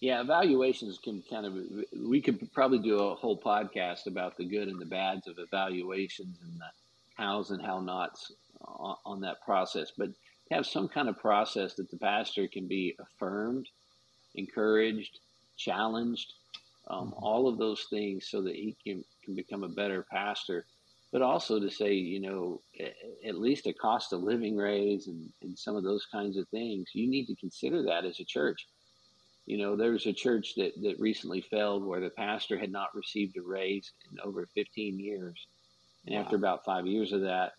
Yeah, 0.00 0.20
evaluations 0.20 0.98
can 1.02 1.22
kind 1.30 1.46
of. 1.46 1.54
We 1.98 2.20
could 2.20 2.52
probably 2.52 2.78
do 2.78 3.00
a 3.00 3.14
whole 3.14 3.40
podcast 3.40 4.06
about 4.06 4.36
the 4.36 4.44
good 4.44 4.68
and 4.68 4.78
the 4.78 4.86
bads 4.86 5.26
of 5.26 5.38
evaluations 5.38 6.36
and 6.42 6.60
the 6.60 6.70
hows 7.22 7.50
and 7.50 7.64
how 7.64 7.80
nots 7.80 8.32
on, 8.60 8.96
on 9.06 9.20
that 9.22 9.42
process. 9.42 9.92
But 9.96 10.10
have 10.50 10.66
some 10.66 10.88
kind 10.88 11.08
of 11.08 11.18
process 11.18 11.74
that 11.74 11.90
the 11.90 11.96
pastor 11.96 12.46
can 12.46 12.66
be 12.66 12.96
affirmed, 13.00 13.68
encouraged, 14.34 15.18
challenged, 15.56 16.32
um, 16.88 17.08
mm-hmm. 17.08 17.24
all 17.24 17.48
of 17.48 17.58
those 17.58 17.86
things 17.90 18.28
so 18.28 18.42
that 18.42 18.54
he 18.54 18.76
can, 18.84 19.04
can 19.24 19.34
become 19.34 19.64
a 19.64 19.68
better 19.68 20.06
pastor. 20.10 20.64
But 21.12 21.22
also 21.22 21.58
to 21.58 21.70
say, 21.70 21.94
you 21.94 22.20
know, 22.20 22.60
at 23.26 23.38
least 23.38 23.66
a 23.66 23.72
cost 23.72 24.12
of 24.12 24.22
living 24.22 24.56
raise 24.56 25.06
and, 25.06 25.30
and 25.42 25.58
some 25.58 25.76
of 25.76 25.84
those 25.84 26.06
kinds 26.12 26.36
of 26.36 26.48
things, 26.48 26.90
you 26.92 27.08
need 27.08 27.26
to 27.26 27.36
consider 27.36 27.82
that 27.84 28.04
as 28.04 28.20
a 28.20 28.24
church. 28.24 28.66
You 29.46 29.58
know, 29.58 29.76
there 29.76 29.92
was 29.92 30.06
a 30.06 30.12
church 30.12 30.54
that, 30.56 30.72
that 30.82 30.98
recently 30.98 31.40
failed 31.40 31.86
where 31.86 32.00
the 32.00 32.10
pastor 32.10 32.58
had 32.58 32.72
not 32.72 32.94
received 32.94 33.36
a 33.36 33.42
raise 33.42 33.92
in 34.10 34.18
over 34.20 34.46
15 34.54 34.98
years. 34.98 35.46
And 36.06 36.16
wow. 36.16 36.22
after 36.22 36.36
about 36.36 36.64
five 36.64 36.86
years 36.86 37.12
of 37.12 37.22
that, 37.22 37.52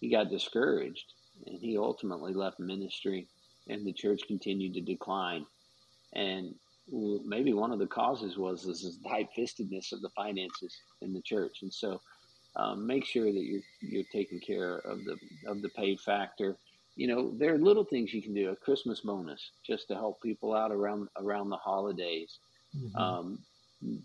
he 0.00 0.08
got 0.08 0.30
discouraged 0.30 1.12
and 1.46 1.58
he 1.58 1.76
ultimately 1.76 2.32
left 2.32 2.58
ministry 2.58 3.26
and 3.68 3.86
the 3.86 3.92
church 3.92 4.22
continued 4.26 4.74
to 4.74 4.80
decline. 4.80 5.46
And 6.12 6.54
maybe 7.24 7.52
one 7.52 7.72
of 7.72 7.78
the 7.78 7.86
causes 7.86 8.36
was 8.36 8.64
this 8.64 8.98
tight-fistedness 9.08 9.92
of 9.92 10.02
the 10.02 10.10
finances 10.10 10.76
in 11.00 11.12
the 11.12 11.22
church. 11.22 11.62
And 11.62 11.72
so, 11.72 12.00
um, 12.56 12.86
make 12.86 13.04
sure 13.04 13.24
that 13.24 13.42
you're 13.42 13.62
you're 13.80 14.04
taking 14.12 14.38
care 14.38 14.76
of 14.76 15.04
the 15.04 15.16
of 15.46 15.60
the 15.60 15.70
pay 15.70 15.96
factor. 15.96 16.56
You 16.94 17.08
know, 17.08 17.32
there 17.36 17.54
are 17.54 17.58
little 17.58 17.84
things 17.84 18.14
you 18.14 18.22
can 18.22 18.34
do. 18.34 18.50
A 18.50 18.56
Christmas 18.56 19.00
bonus 19.00 19.50
just 19.66 19.88
to 19.88 19.94
help 19.94 20.22
people 20.22 20.54
out 20.54 20.70
around 20.70 21.08
around 21.16 21.50
the 21.50 21.56
holidays. 21.56 22.38
Mm-hmm. 22.76 22.96
Um, 22.96 23.38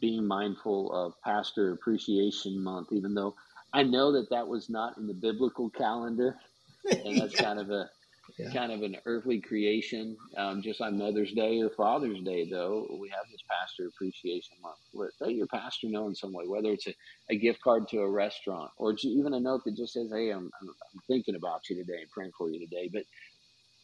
being 0.02 0.26
mindful 0.26 0.92
of 0.92 1.14
Pastor 1.22 1.72
Appreciation 1.72 2.62
Month, 2.62 2.92
even 2.92 3.14
though 3.14 3.36
I 3.72 3.84
know 3.84 4.12
that 4.14 4.30
that 4.32 4.48
was 4.48 4.70
not 4.70 4.98
in 4.98 5.08
the 5.08 5.14
biblical 5.14 5.70
calendar, 5.70 6.38
and 6.92 7.22
that's 7.22 7.34
yeah. 7.34 7.42
kind 7.42 7.60
of 7.60 7.70
a 7.70 7.90
yeah. 8.38 8.52
kind 8.52 8.72
of 8.72 8.84
an 8.84 8.98
earthly 9.06 9.42
creation. 9.42 10.18
Um, 10.38 10.62
just 10.62 10.82
on 10.82 10.98
Mother's 10.98 11.34
Day 11.34 11.62
or 11.62 11.70
Father's 11.70 12.22
Day, 12.22 12.50
though, 12.50 12.88
we 13.00 13.10
have 13.10 13.26
this 13.32 13.42
Pastor 13.50 13.88
Appreciation 13.88 14.58
Month. 14.62 15.12
Let 15.20 15.36
your 15.36 15.48
pastor 15.48 15.88
know 15.88 16.08
in 16.08 16.16
some 16.16 16.34
way, 16.34 16.46
whether 16.48 16.70
it's 16.72 16.88
a, 16.88 16.94
a 17.30 17.38
gift 17.38 17.62
card 17.62 17.88
to 17.90 18.00
a 18.00 18.10
restaurant 18.10 18.72
or 18.78 18.96
even 19.04 19.34
a 19.34 19.40
note 19.40 19.62
that 19.66 19.76
just 19.76 19.94
says, 19.94 20.10
"Hey, 20.12 20.30
I'm, 20.30 20.50
I'm, 20.62 20.70
I'm 20.70 21.02
thinking 21.08 21.36
about 21.36 21.70
you 21.70 21.76
today 21.76 22.02
and 22.02 22.12
praying 22.12 22.32
for 22.38 22.50
you 22.50 22.60
today." 22.60 22.90
But 22.92 23.04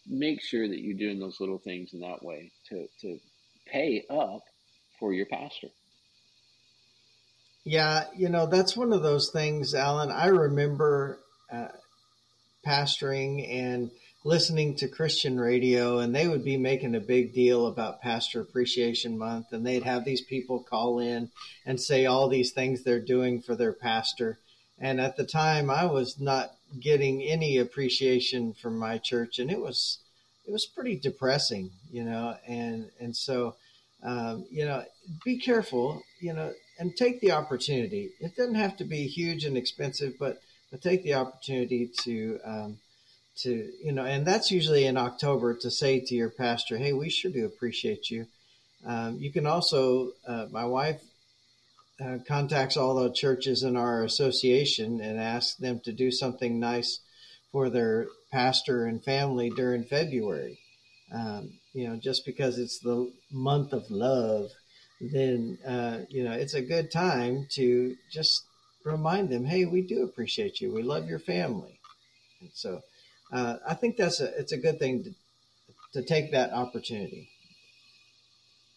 make 0.07 0.41
sure 0.41 0.67
that 0.67 0.79
you're 0.79 0.97
doing 0.97 1.19
those 1.19 1.39
little 1.39 1.59
things 1.59 1.93
in 1.93 2.01
that 2.01 2.23
way 2.23 2.51
to 2.69 2.87
to 3.01 3.17
pay 3.67 4.03
up 4.09 4.41
for 4.99 5.13
your 5.13 5.25
pastor. 5.25 5.67
Yeah, 7.63 8.03
you 8.15 8.29
know, 8.29 8.45
that's 8.45 8.77
one 8.77 8.93
of 8.93 9.01
those 9.01 9.31
things, 9.31 9.73
Alan. 9.73 10.11
I 10.11 10.27
remember 10.27 11.19
uh, 11.51 11.69
pastoring 12.65 13.47
and 13.49 13.91
listening 14.23 14.75
to 14.75 14.87
Christian 14.87 15.39
radio, 15.39 15.99
and 15.99 16.15
they 16.15 16.27
would 16.27 16.43
be 16.43 16.57
making 16.57 16.95
a 16.95 16.99
big 16.99 17.33
deal 17.33 17.67
about 17.67 18.01
Pastor 18.01 18.41
Appreciation 18.41 19.17
Month, 19.17 19.51
and 19.51 19.65
they'd 19.65 19.83
have 19.83 20.03
these 20.03 20.21
people 20.21 20.59
call 20.59 20.99
in 20.99 21.29
and 21.65 21.79
say 21.79 22.05
all 22.05 22.27
these 22.27 22.51
things 22.51 22.83
they're 22.83 22.99
doing 22.99 23.41
for 23.41 23.55
their 23.55 23.73
pastor. 23.73 24.39
And 24.79 24.99
at 24.99 25.15
the 25.15 25.25
time, 25.25 25.69
I 25.69 25.85
was 25.85 26.19
not 26.19 26.53
getting 26.79 27.21
any 27.21 27.57
appreciation 27.57 28.53
from 28.53 28.77
my 28.77 28.97
church, 28.97 29.39
and 29.39 29.51
it 29.51 29.59
was 29.59 29.99
it 30.47 30.51
was 30.51 30.65
pretty 30.65 30.95
depressing, 30.95 31.71
you 31.91 32.03
know. 32.03 32.35
And 32.47 32.89
and 32.99 33.15
so, 33.15 33.55
um, 34.03 34.45
you 34.49 34.65
know, 34.65 34.83
be 35.23 35.37
careful, 35.37 36.01
you 36.19 36.33
know 36.33 36.51
and 36.77 36.95
take 36.95 37.21
the 37.21 37.31
opportunity. 37.31 38.11
It 38.19 38.35
doesn't 38.35 38.55
have 38.55 38.77
to 38.77 38.83
be 38.83 39.07
huge 39.07 39.45
and 39.45 39.57
expensive, 39.57 40.15
but 40.19 40.39
take 40.77 41.03
the 41.03 41.15
opportunity 41.15 41.89
to 42.03 42.39
um, 42.45 42.77
to 43.37 43.71
you 43.83 43.91
know, 43.91 44.05
and 44.05 44.25
that's 44.25 44.51
usually 44.51 44.85
in 44.85 44.97
October 44.97 45.55
to 45.55 45.71
say 45.71 45.99
to 45.99 46.15
your 46.15 46.29
pastor, 46.29 46.77
"Hey, 46.77 46.93
we 46.93 47.09
sure 47.09 47.31
do 47.31 47.45
appreciate 47.45 48.09
you." 48.09 48.27
Um, 48.85 49.17
you 49.19 49.31
can 49.31 49.45
also, 49.45 50.11
uh, 50.27 50.45
my 50.51 50.65
wife 50.65 51.01
uh, 51.99 52.19
contacts 52.27 52.77
all 52.77 52.95
the 52.95 53.11
churches 53.11 53.63
in 53.63 53.75
our 53.75 54.03
association 54.03 55.01
and 55.01 55.19
asks 55.19 55.55
them 55.55 55.79
to 55.85 55.91
do 55.91 56.11
something 56.11 56.59
nice 56.59 56.99
for 57.51 57.69
their 57.69 58.07
pastor 58.31 58.85
and 58.85 59.03
family 59.03 59.49
during 59.49 59.83
February. 59.83 60.59
Um, 61.13 61.53
you 61.73 61.87
know, 61.87 61.95
just 61.95 62.25
because 62.25 62.59
it's 62.59 62.79
the 62.79 63.11
month 63.31 63.73
of 63.73 63.89
love 63.89 64.51
then 65.01 65.57
uh, 65.65 65.99
you 66.09 66.23
know 66.23 66.31
it's 66.31 66.53
a 66.53 66.61
good 66.61 66.91
time 66.91 67.47
to 67.51 67.95
just 68.11 68.43
remind 68.85 69.29
them, 69.29 69.45
hey, 69.45 69.65
we 69.65 69.81
do 69.81 70.03
appreciate 70.03 70.61
you. 70.61 70.73
We 70.73 70.83
love 70.83 71.09
your 71.09 71.19
family. 71.19 71.79
And 72.39 72.51
so 72.53 72.81
uh, 73.31 73.57
I 73.67 73.73
think 73.73 73.97
that's 73.97 74.21
a 74.21 74.37
it's 74.39 74.51
a 74.51 74.57
good 74.57 74.79
thing 74.79 75.03
to, 75.03 75.11
to 75.93 76.07
take 76.07 76.31
that 76.31 76.53
opportunity. 76.53 77.29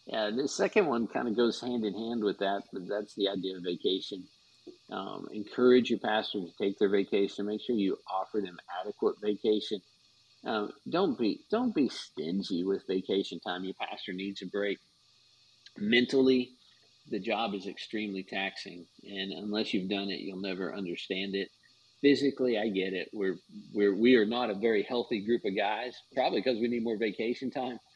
Yeah, 0.07 0.31
the 0.35 0.47
second 0.47 0.87
one 0.87 1.07
kind 1.07 1.27
of 1.27 1.37
goes 1.37 1.61
hand 1.61 1.85
in 1.85 1.93
hand 1.93 2.23
with 2.23 2.39
that, 2.39 2.63
but 2.73 2.87
that's 2.89 3.13
the 3.13 3.29
idea 3.29 3.57
of 3.57 3.63
vacation. 3.63 4.23
Um, 4.91 5.27
encourage 5.31 5.91
your 5.91 5.99
pastor 5.99 6.39
to 6.39 6.51
take 6.59 6.79
their 6.79 6.89
vacation. 6.89 7.45
Make 7.45 7.61
sure 7.61 7.75
you 7.75 7.97
offer 8.11 8.41
them 8.41 8.57
adequate 8.83 9.15
vacation. 9.21 9.81
Um, 10.45 10.71
don't 10.89 11.17
be 11.17 11.41
don't 11.51 11.75
be 11.75 11.89
stingy 11.89 12.63
with 12.63 12.87
vacation 12.87 13.39
time. 13.39 13.65
Your 13.65 13.75
pastor 13.75 14.13
needs 14.13 14.41
a 14.41 14.47
break 14.47 14.79
mentally 15.77 16.53
the 17.09 17.19
job 17.19 17.53
is 17.53 17.67
extremely 17.67 18.23
taxing 18.23 18.85
and 19.03 19.31
unless 19.31 19.73
you've 19.73 19.89
done 19.89 20.09
it 20.09 20.19
you'll 20.19 20.39
never 20.39 20.73
understand 20.73 21.35
it. 21.35 21.49
Physically 22.01 22.57
i 22.57 22.69
get 22.69 22.93
it. 22.93 23.09
We're 23.13 23.37
we're 23.73 23.95
we 23.95 24.15
are 24.15 24.25
not 24.25 24.49
a 24.49 24.55
very 24.55 24.83
healthy 24.83 25.25
group 25.25 25.43
of 25.45 25.55
guys 25.55 25.95
probably 26.13 26.39
because 26.41 26.59
we 26.59 26.67
need 26.67 26.83
more 26.83 26.97
vacation 26.97 27.51
time. 27.51 27.79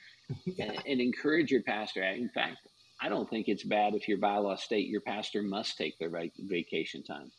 Yeah. 0.45 0.71
and, 0.71 0.83
and, 0.87 1.01
encourage 1.01 1.51
your 1.51 1.63
pastor. 1.63 2.01
In 2.01 2.29
fact 2.29 2.57
i 3.01 3.09
don't 3.09 3.29
think 3.29 3.49
it's 3.49 3.63
bad 3.63 3.93
if 3.93 4.07
your 4.07 4.17
bylaws 4.17 4.63
state 4.63 4.87
your 4.87 5.01
pastor 5.01 5.43
must 5.43 5.77
take 5.77 5.99
their 5.99 6.11
vacation 6.39 7.03
time. 7.03 7.31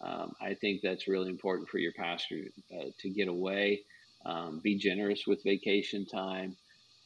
Um, 0.00 0.32
i 0.40 0.54
think 0.54 0.80
that's 0.82 1.08
really 1.08 1.28
important 1.28 1.68
for 1.68 1.78
your 1.78 1.92
pastor 1.92 2.44
uh, 2.74 2.86
to 2.98 3.10
get 3.10 3.28
away. 3.28 3.82
Um, 4.24 4.60
be 4.62 4.76
generous 4.76 5.26
with 5.26 5.44
vacation 5.44 6.04
time. 6.04 6.56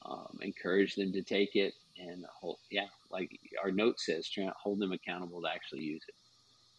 Um, 0.07 0.38
encourage 0.40 0.95
them 0.95 1.12
to 1.12 1.23
take 1.23 1.54
it 1.54 1.75
and 2.00 2.25
hold, 2.40 2.59
yeah, 2.71 2.87
like 3.11 3.30
our 3.62 3.71
note 3.71 4.00
says, 4.00 4.28
hold 4.62 4.78
them 4.78 4.92
accountable 4.92 5.42
to 5.42 5.49
actually 5.49 5.83
use 5.83 6.02
it. 6.09 6.14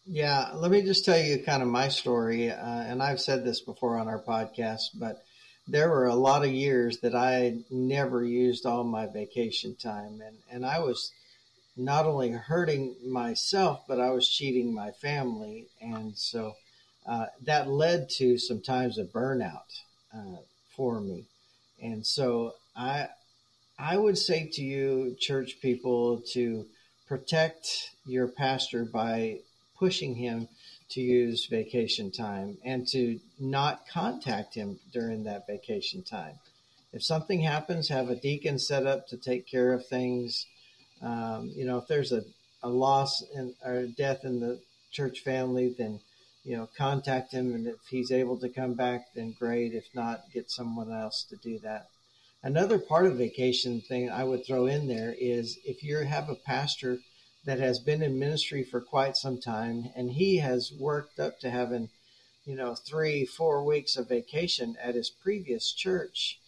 Yeah, 0.04 0.50
let 0.54 0.70
me 0.70 0.82
just 0.82 1.04
tell 1.04 1.18
you 1.18 1.42
kind 1.42 1.62
of 1.62 1.68
my 1.68 1.88
story, 1.88 2.50
uh, 2.50 2.56
and 2.56 3.02
I've 3.02 3.20
said 3.20 3.44
this 3.44 3.60
before 3.60 3.98
on 3.98 4.08
our 4.08 4.20
podcast, 4.20 4.88
but 4.94 5.22
there 5.68 5.88
were 5.88 6.06
a 6.06 6.14
lot 6.14 6.44
of 6.44 6.50
years 6.50 6.98
that 7.00 7.14
I 7.14 7.58
never 7.70 8.24
used 8.24 8.66
all 8.66 8.82
my 8.82 9.06
vacation 9.06 9.76
time, 9.76 10.20
and 10.20 10.38
and 10.50 10.66
I 10.66 10.80
was 10.80 11.12
not 11.76 12.04
only 12.04 12.30
hurting 12.30 12.96
myself, 13.06 13.84
but 13.86 14.00
I 14.00 14.10
was 14.10 14.28
cheating 14.28 14.74
my 14.74 14.90
family, 14.90 15.66
and 15.80 16.18
so 16.18 16.54
uh, 17.06 17.26
that 17.42 17.68
led 17.68 18.10
to 18.10 18.38
some 18.38 18.60
times 18.60 18.98
of 18.98 19.12
burnout 19.12 19.82
uh, 20.12 20.42
for 20.76 21.00
me, 21.00 21.26
and 21.80 22.04
so 22.04 22.54
I 22.74 23.08
I 23.78 23.96
would 23.96 24.18
say 24.18 24.48
to 24.52 24.62
you, 24.62 25.16
church 25.18 25.60
people, 25.60 26.22
to 26.32 26.66
protect 27.06 27.90
your 28.06 28.28
pastor 28.28 28.84
by 28.84 29.40
pushing 29.78 30.14
him 30.14 30.48
to 30.90 31.00
use 31.00 31.46
vacation 31.46 32.10
time 32.10 32.58
and 32.64 32.86
to 32.88 33.18
not 33.40 33.88
contact 33.88 34.54
him 34.54 34.78
during 34.92 35.24
that 35.24 35.46
vacation 35.46 36.02
time. 36.02 36.38
If 36.92 37.02
something 37.02 37.40
happens, 37.40 37.88
have 37.88 38.10
a 38.10 38.16
deacon 38.16 38.58
set 38.58 38.86
up 38.86 39.08
to 39.08 39.16
take 39.16 39.46
care 39.46 39.72
of 39.72 39.86
things. 39.86 40.46
Um, 41.02 41.50
you 41.56 41.64
know, 41.64 41.78
if 41.78 41.88
there's 41.88 42.12
a, 42.12 42.22
a 42.62 42.68
loss 42.68 43.22
in, 43.34 43.54
or 43.64 43.86
death 43.86 44.24
in 44.24 44.40
the 44.40 44.60
church 44.90 45.20
family, 45.20 45.74
then, 45.76 46.00
you 46.44 46.56
know, 46.56 46.68
contact 46.76 47.32
him. 47.32 47.54
And 47.54 47.66
if 47.66 47.76
he's 47.88 48.12
able 48.12 48.38
to 48.40 48.48
come 48.50 48.74
back, 48.74 49.06
then 49.14 49.34
great. 49.38 49.72
If 49.72 49.86
not, 49.94 50.30
get 50.32 50.50
someone 50.50 50.92
else 50.92 51.24
to 51.30 51.36
do 51.36 51.58
that. 51.60 51.88
Another 52.44 52.78
part 52.78 53.06
of 53.06 53.18
vacation 53.18 53.80
thing 53.80 54.10
I 54.10 54.24
would 54.24 54.44
throw 54.44 54.66
in 54.66 54.88
there 54.88 55.14
is 55.16 55.58
if 55.64 55.84
you 55.84 55.98
have 55.98 56.28
a 56.28 56.34
pastor 56.34 56.98
that 57.44 57.60
has 57.60 57.78
been 57.78 58.02
in 58.02 58.18
ministry 58.18 58.64
for 58.64 58.80
quite 58.80 59.16
some 59.16 59.40
time 59.40 59.90
and 59.94 60.10
he 60.10 60.38
has 60.38 60.72
worked 60.72 61.20
up 61.20 61.38
to 61.40 61.50
having, 61.50 61.88
you 62.44 62.56
know, 62.56 62.74
three, 62.74 63.24
four 63.24 63.64
weeks 63.64 63.96
of 63.96 64.08
vacation 64.08 64.76
at 64.82 64.96
his 64.96 65.08
previous 65.08 65.72
church, 65.72 66.40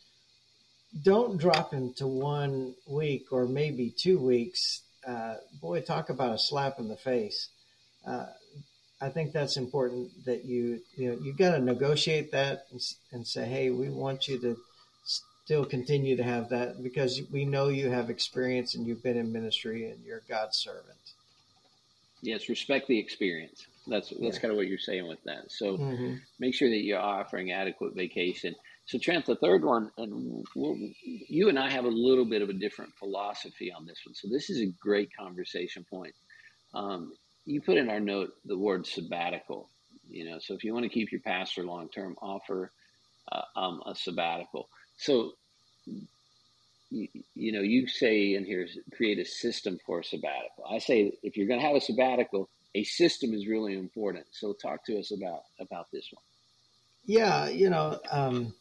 don't 1.02 1.38
drop 1.38 1.72
him 1.72 1.92
to 1.94 2.08
one 2.08 2.74
week 2.88 3.26
or 3.30 3.46
maybe 3.46 3.90
two 3.90 4.18
weeks. 4.18 4.82
Uh, 5.06 5.34
boy, 5.60 5.80
talk 5.80 6.10
about 6.10 6.34
a 6.34 6.38
slap 6.38 6.80
in 6.80 6.88
the 6.88 6.96
face. 6.96 7.48
Uh, 8.04 8.26
I 9.00 9.10
think 9.10 9.32
that's 9.32 9.56
important 9.56 10.24
that 10.24 10.44
you, 10.44 10.80
you 10.96 11.10
know, 11.10 11.18
you've 11.22 11.36
got 11.36 11.52
to 11.52 11.60
negotiate 11.60 12.32
that 12.32 12.66
and, 12.72 12.80
and 13.12 13.26
say, 13.26 13.44
hey, 13.44 13.70
we 13.70 13.88
want 13.90 14.26
you 14.26 14.38
to 14.40 14.56
still 15.44 15.64
continue 15.64 16.16
to 16.16 16.22
have 16.22 16.48
that 16.48 16.82
because 16.82 17.20
we 17.30 17.44
know 17.44 17.68
you 17.68 17.90
have 17.90 18.08
experience 18.08 18.74
and 18.74 18.86
you've 18.86 19.02
been 19.02 19.18
in 19.18 19.30
ministry 19.30 19.90
and 19.90 20.02
you're 20.04 20.22
God's 20.28 20.56
servant. 20.56 20.96
Yes, 22.22 22.48
respect 22.48 22.88
the 22.88 22.98
experience. 22.98 23.66
That's 23.86 24.08
that's 24.08 24.36
yeah. 24.36 24.40
kind 24.40 24.52
of 24.52 24.56
what 24.56 24.68
you're 24.68 24.78
saying 24.78 25.06
with 25.06 25.22
that. 25.24 25.50
So 25.52 25.76
mm-hmm. 25.76 26.14
make 26.38 26.54
sure 26.54 26.70
that 26.70 26.82
you're 26.82 26.98
offering 26.98 27.52
adequate 27.52 27.94
vacation. 27.94 28.54
So 28.86 28.98
Trent, 28.98 29.26
the 29.26 29.36
third 29.36 29.62
one, 29.62 29.90
and 29.98 30.44
we'll, 30.56 30.78
you 31.02 31.50
and 31.50 31.58
I 31.58 31.70
have 31.70 31.84
a 31.84 31.88
little 31.88 32.24
bit 32.24 32.40
of 32.40 32.48
a 32.48 32.54
different 32.54 32.94
philosophy 32.98 33.70
on 33.70 33.84
this 33.84 33.98
one. 34.06 34.14
So 34.14 34.28
this 34.30 34.48
is 34.48 34.60
a 34.60 34.72
great 34.80 35.10
conversation 35.14 35.84
point. 35.88 36.14
Um, 36.72 37.12
you 37.44 37.60
put 37.60 37.76
in 37.76 37.90
our 37.90 38.00
note 38.00 38.30
the 38.46 38.58
word 38.58 38.86
sabbatical. 38.86 39.68
You 40.08 40.30
know, 40.30 40.38
so 40.38 40.54
if 40.54 40.64
you 40.64 40.72
want 40.72 40.84
to 40.84 40.90
keep 40.90 41.12
your 41.12 41.20
pastor 41.20 41.64
long 41.64 41.88
term, 41.90 42.16
offer 42.22 42.72
uh, 43.30 43.42
um, 43.56 43.82
a 43.86 43.94
sabbatical. 43.94 44.68
So, 44.96 45.32
you, 46.90 47.08
you 47.34 47.52
know, 47.52 47.60
you 47.60 47.86
say 47.88 48.34
in 48.34 48.44
here, 48.44 48.66
create 48.96 49.18
a 49.18 49.24
system 49.24 49.78
for 49.84 50.00
a 50.00 50.04
sabbatical. 50.04 50.64
I 50.70 50.78
say 50.78 51.12
if 51.22 51.36
you're 51.36 51.48
going 51.48 51.60
to 51.60 51.66
have 51.66 51.76
a 51.76 51.80
sabbatical, 51.80 52.48
a 52.74 52.84
system 52.84 53.32
is 53.34 53.46
really 53.46 53.74
important. 53.74 54.26
So, 54.32 54.52
talk 54.52 54.84
to 54.86 54.98
us 54.98 55.12
about 55.12 55.42
about 55.60 55.86
this 55.92 56.08
one. 56.12 56.22
Yeah, 57.06 57.48
you 57.48 57.70
know, 57.70 57.98
um, 58.10 58.54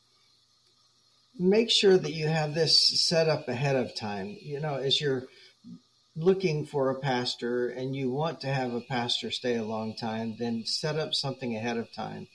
make 1.39 1.69
sure 1.69 1.97
that 1.97 2.11
you 2.11 2.27
have 2.27 2.53
this 2.53 3.05
set 3.07 3.29
up 3.29 3.47
ahead 3.47 3.75
of 3.75 3.95
time. 3.95 4.35
You 4.41 4.59
know, 4.59 4.75
as 4.75 4.99
you're 4.99 5.23
looking 6.15 6.65
for 6.65 6.89
a 6.89 6.99
pastor 6.99 7.69
and 7.69 7.95
you 7.95 8.11
want 8.11 8.41
to 8.41 8.47
have 8.47 8.73
a 8.73 8.81
pastor 8.81 9.31
stay 9.31 9.55
a 9.55 9.63
long 9.63 9.95
time, 9.95 10.35
then 10.37 10.63
set 10.65 10.97
up 10.97 11.13
something 11.13 11.55
ahead 11.55 11.77
of 11.77 11.91
time 11.93 12.27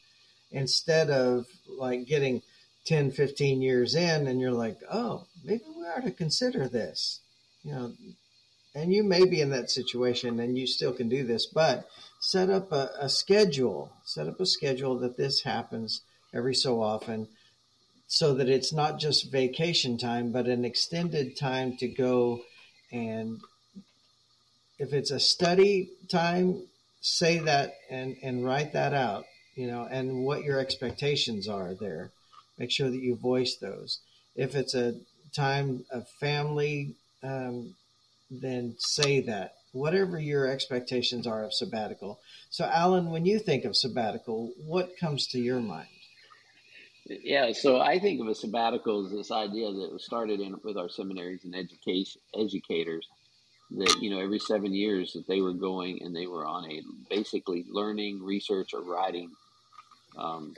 instead 0.50 1.10
of 1.10 1.46
like 1.68 2.06
getting 2.06 2.42
10, 2.88 3.10
15 3.10 3.60
years 3.60 3.94
in 3.94 4.26
and 4.26 4.40
you're 4.40 4.50
like, 4.50 4.78
oh, 4.90 5.26
maybe 5.44 5.64
we 5.76 5.84
ought 5.84 6.04
to 6.04 6.10
consider 6.10 6.66
this. 6.68 7.20
You 7.62 7.72
know, 7.72 7.92
and 8.74 8.92
you 8.92 9.02
may 9.02 9.26
be 9.26 9.42
in 9.42 9.50
that 9.50 9.70
situation 9.70 10.40
and 10.40 10.56
you 10.56 10.66
still 10.66 10.92
can 10.92 11.08
do 11.08 11.22
this, 11.22 11.44
but 11.44 11.86
set 12.20 12.48
up 12.48 12.72
a, 12.72 12.90
a 12.98 13.08
schedule, 13.10 13.92
set 14.04 14.26
up 14.26 14.40
a 14.40 14.46
schedule 14.46 14.98
that 15.00 15.18
this 15.18 15.42
happens 15.42 16.00
every 16.32 16.54
so 16.54 16.82
often 16.82 17.28
so 18.06 18.32
that 18.32 18.48
it's 18.48 18.72
not 18.72 18.98
just 18.98 19.30
vacation 19.30 19.98
time, 19.98 20.32
but 20.32 20.46
an 20.46 20.64
extended 20.64 21.36
time 21.36 21.76
to 21.76 21.86
go 21.86 22.40
and 22.90 23.38
if 24.78 24.94
it's 24.94 25.10
a 25.10 25.20
study 25.20 25.90
time, 26.08 26.62
say 27.02 27.38
that 27.40 27.74
and, 27.90 28.16
and 28.22 28.44
write 28.44 28.72
that 28.72 28.94
out, 28.94 29.24
you 29.56 29.66
know, 29.66 29.86
and 29.90 30.24
what 30.24 30.42
your 30.42 30.58
expectations 30.58 31.48
are 31.48 31.74
there. 31.74 32.12
Make 32.58 32.70
sure 32.70 32.90
that 32.90 33.00
you 33.00 33.16
voice 33.16 33.56
those. 33.56 34.00
If 34.34 34.54
it's 34.54 34.74
a 34.74 34.94
time 35.34 35.84
of 35.90 36.08
family, 36.20 36.94
um, 37.22 37.74
then 38.30 38.74
say 38.78 39.20
that. 39.22 39.54
Whatever 39.72 40.18
your 40.18 40.46
expectations 40.46 41.26
are 41.26 41.44
of 41.44 41.52
sabbatical. 41.52 42.20
So, 42.50 42.64
Alan, 42.64 43.10
when 43.10 43.26
you 43.26 43.38
think 43.38 43.64
of 43.64 43.76
sabbatical, 43.76 44.52
what 44.66 44.98
comes 44.98 45.26
to 45.28 45.38
your 45.38 45.60
mind? 45.60 45.88
Yeah, 47.06 47.52
so 47.52 47.80
I 47.80 47.98
think 47.98 48.20
of 48.20 48.28
a 48.28 48.34
sabbatical 48.34 49.06
as 49.06 49.12
this 49.12 49.30
idea 49.30 49.72
that 49.72 49.92
was 49.92 50.04
started 50.04 50.40
in 50.40 50.56
with 50.62 50.76
our 50.76 50.88
seminaries 50.88 51.44
and 51.44 51.54
education 51.54 52.20
educators 52.38 53.06
that 53.70 53.98
you 54.00 54.10
know 54.10 54.20
every 54.20 54.38
seven 54.38 54.74
years 54.74 55.12
that 55.12 55.26
they 55.26 55.40
were 55.40 55.52
going 55.52 56.02
and 56.02 56.14
they 56.14 56.26
were 56.26 56.46
on 56.46 56.70
a 56.70 56.82
basically 57.08 57.64
learning, 57.70 58.22
research, 58.22 58.74
or 58.74 58.82
writing 58.82 59.30
um, 60.18 60.54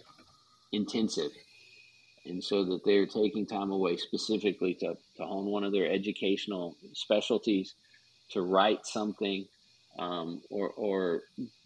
intensive, 0.73 1.31
and 2.31 2.43
so 2.43 2.65
that 2.65 2.85
they're 2.85 3.07
taking 3.07 3.47
time 3.47 3.71
away 3.71 3.97
specifically 3.97 4.75
to, 4.75 4.97
to 5.17 5.25
hone 5.25 5.47
one 5.47 5.65
of 5.65 5.73
their 5.73 5.91
educational 5.91 6.77
specialties, 6.93 7.75
to 8.31 8.43
write 8.43 8.87
something, 8.87 9.47
um, 9.99 10.41
or 10.51 10.71
or 10.71 11.23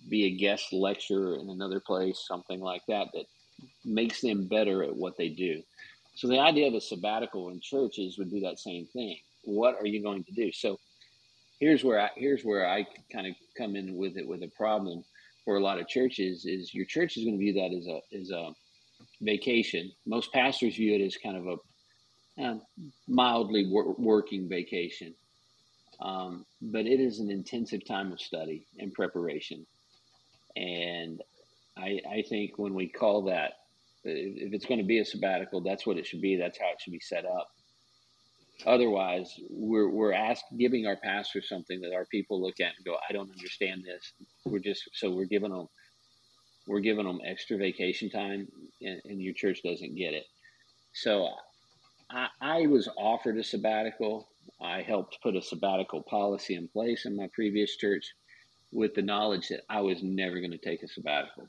be 0.09 0.25
a 0.25 0.31
guest 0.31 0.73
lecturer 0.73 1.37
in 1.37 1.51
another 1.51 1.81
place, 1.81 2.25
something 2.27 2.61
like 2.61 2.83
that 2.89 3.09
that 3.15 3.27
makes 3.85 4.21
them 4.21 4.47
better 4.47 4.83
at 4.83 4.95
what 4.95 5.17
they 5.17 5.29
do. 5.29 5.63
So 6.17 6.29
the 6.29 6.41
idea 6.41 6.69
of 6.69 6.75
a 6.75 6.81
sabbatical 6.81 7.51
in 7.51 7.61
churches 7.61 8.19
would 8.19 8.31
do 8.31 8.41
that 8.41 8.59
same 8.59 8.87
thing. 8.87 9.19
What 9.45 9.77
are 9.77 9.87
you 9.87 10.03
going 10.03 10.25
to 10.25 10.33
do? 10.33 10.53
So 10.53 10.79
here's 11.61 11.85
where 11.85 12.01
I, 12.01 12.11
here's 12.17 12.45
where 12.45 12.69
I 12.69 12.87
kind 13.13 13.27
of 13.27 13.35
come 13.57 13.77
in 13.77 13.97
with 13.97 14.17
it 14.17 14.27
with 14.27 14.43
a 14.43 14.51
problem 14.57 15.05
for 15.45 15.57
a 15.57 15.61
lot 15.61 15.79
of 15.79 15.89
churches 15.89 16.47
is 16.47 16.73
your 16.73 16.87
church 16.87 17.17
is 17.17 17.25
going 17.25 17.39
to 17.39 17.45
view 17.45 17.53
that 17.55 17.77
as 17.77 17.87
a 17.87 18.01
as 18.19 18.31
a 18.31 18.53
vacation. 19.25 19.91
Most 20.07 20.33
pastors 20.33 20.77
view 20.77 20.95
it 20.95 21.05
as 21.05 21.17
kind 21.17 21.37
of 21.37 21.47
a 21.47 21.57
uh, 22.43 22.59
mildly 23.09 23.67
wor- 23.71 23.95
working 23.97 24.49
vacation, 24.49 25.15
um, 26.01 26.45
but 26.61 26.87
it 26.87 27.01
is 27.01 27.21
an 27.21 27.31
intensive 27.31 27.87
time 27.87 28.13
of 28.13 28.21
study 28.21 28.67
and 28.79 28.93
preparation. 28.93 29.65
And 30.57 31.23
I, 31.77 32.01
I 32.11 32.25
think 32.29 32.59
when 32.59 32.75
we 32.75 32.89
call 32.89 33.23
that, 33.25 33.53
if 34.05 34.53
it's 34.53 34.67
going 34.67 34.81
to 34.81 34.87
be 34.87 34.99
a 34.99 35.05
sabbatical, 35.05 35.61
that's 35.63 35.87
what 35.87 35.97
it 35.97 36.07
should 36.07 36.21
be. 36.21 36.37
That's 36.37 36.59
how 36.59 36.67
it 36.67 36.81
should 36.81 36.93
be 36.93 37.01
set 37.01 37.25
up. 37.25 37.49
Otherwise, 38.67 39.35
we're 39.51 39.91
we're 39.91 40.13
asking, 40.13 40.59
giving 40.59 40.87
our 40.87 40.97
pastors 40.97 41.49
something 41.49 41.81
that 41.81 41.93
our 41.93 42.07
people 42.07 42.41
look 42.41 42.61
at 42.61 42.73
and 42.77 42.85
go, 42.85 42.97
"I 43.09 43.13
don't 43.13 43.31
understand 43.31 43.85
this." 43.85 44.13
We're 44.45 44.61
just 44.61 44.83
so 44.93 45.11
we're 45.11 45.25
giving 45.25 45.51
them 45.51 45.67
we're 46.67 46.81
giving 46.81 47.07
them 47.07 47.21
extra 47.25 47.57
vacation 47.57 48.11
time, 48.11 48.49
and, 48.81 49.01
and 49.05 49.21
your 49.21 49.35
church 49.35 49.63
doesn't 49.63 49.97
get 49.97 50.15
it. 50.15 50.25
So, 50.93 51.29
I, 52.11 52.29
I 52.41 52.67
was 52.67 52.89
offered 52.97 53.37
a 53.39 53.45
sabbatical. 53.45 54.29
I 54.61 54.83
helped 54.83 55.19
put 55.23 55.37
a 55.37 55.43
sabbatical 55.43 56.03
policy 56.03 56.55
in 56.55 56.69
place 56.69 57.07
in 57.07 57.17
my 57.17 57.29
previous 57.35 57.77
church, 57.77 58.13
with 58.73 58.95
the 58.95 59.03
knowledge 59.03 59.49
that 59.49 59.63
I 59.69 59.81
was 59.81 60.03
never 60.03 60.41
going 60.41 60.51
to 60.51 60.59
take 60.59 60.83
a 60.83 60.89
sabbatical. 60.89 61.47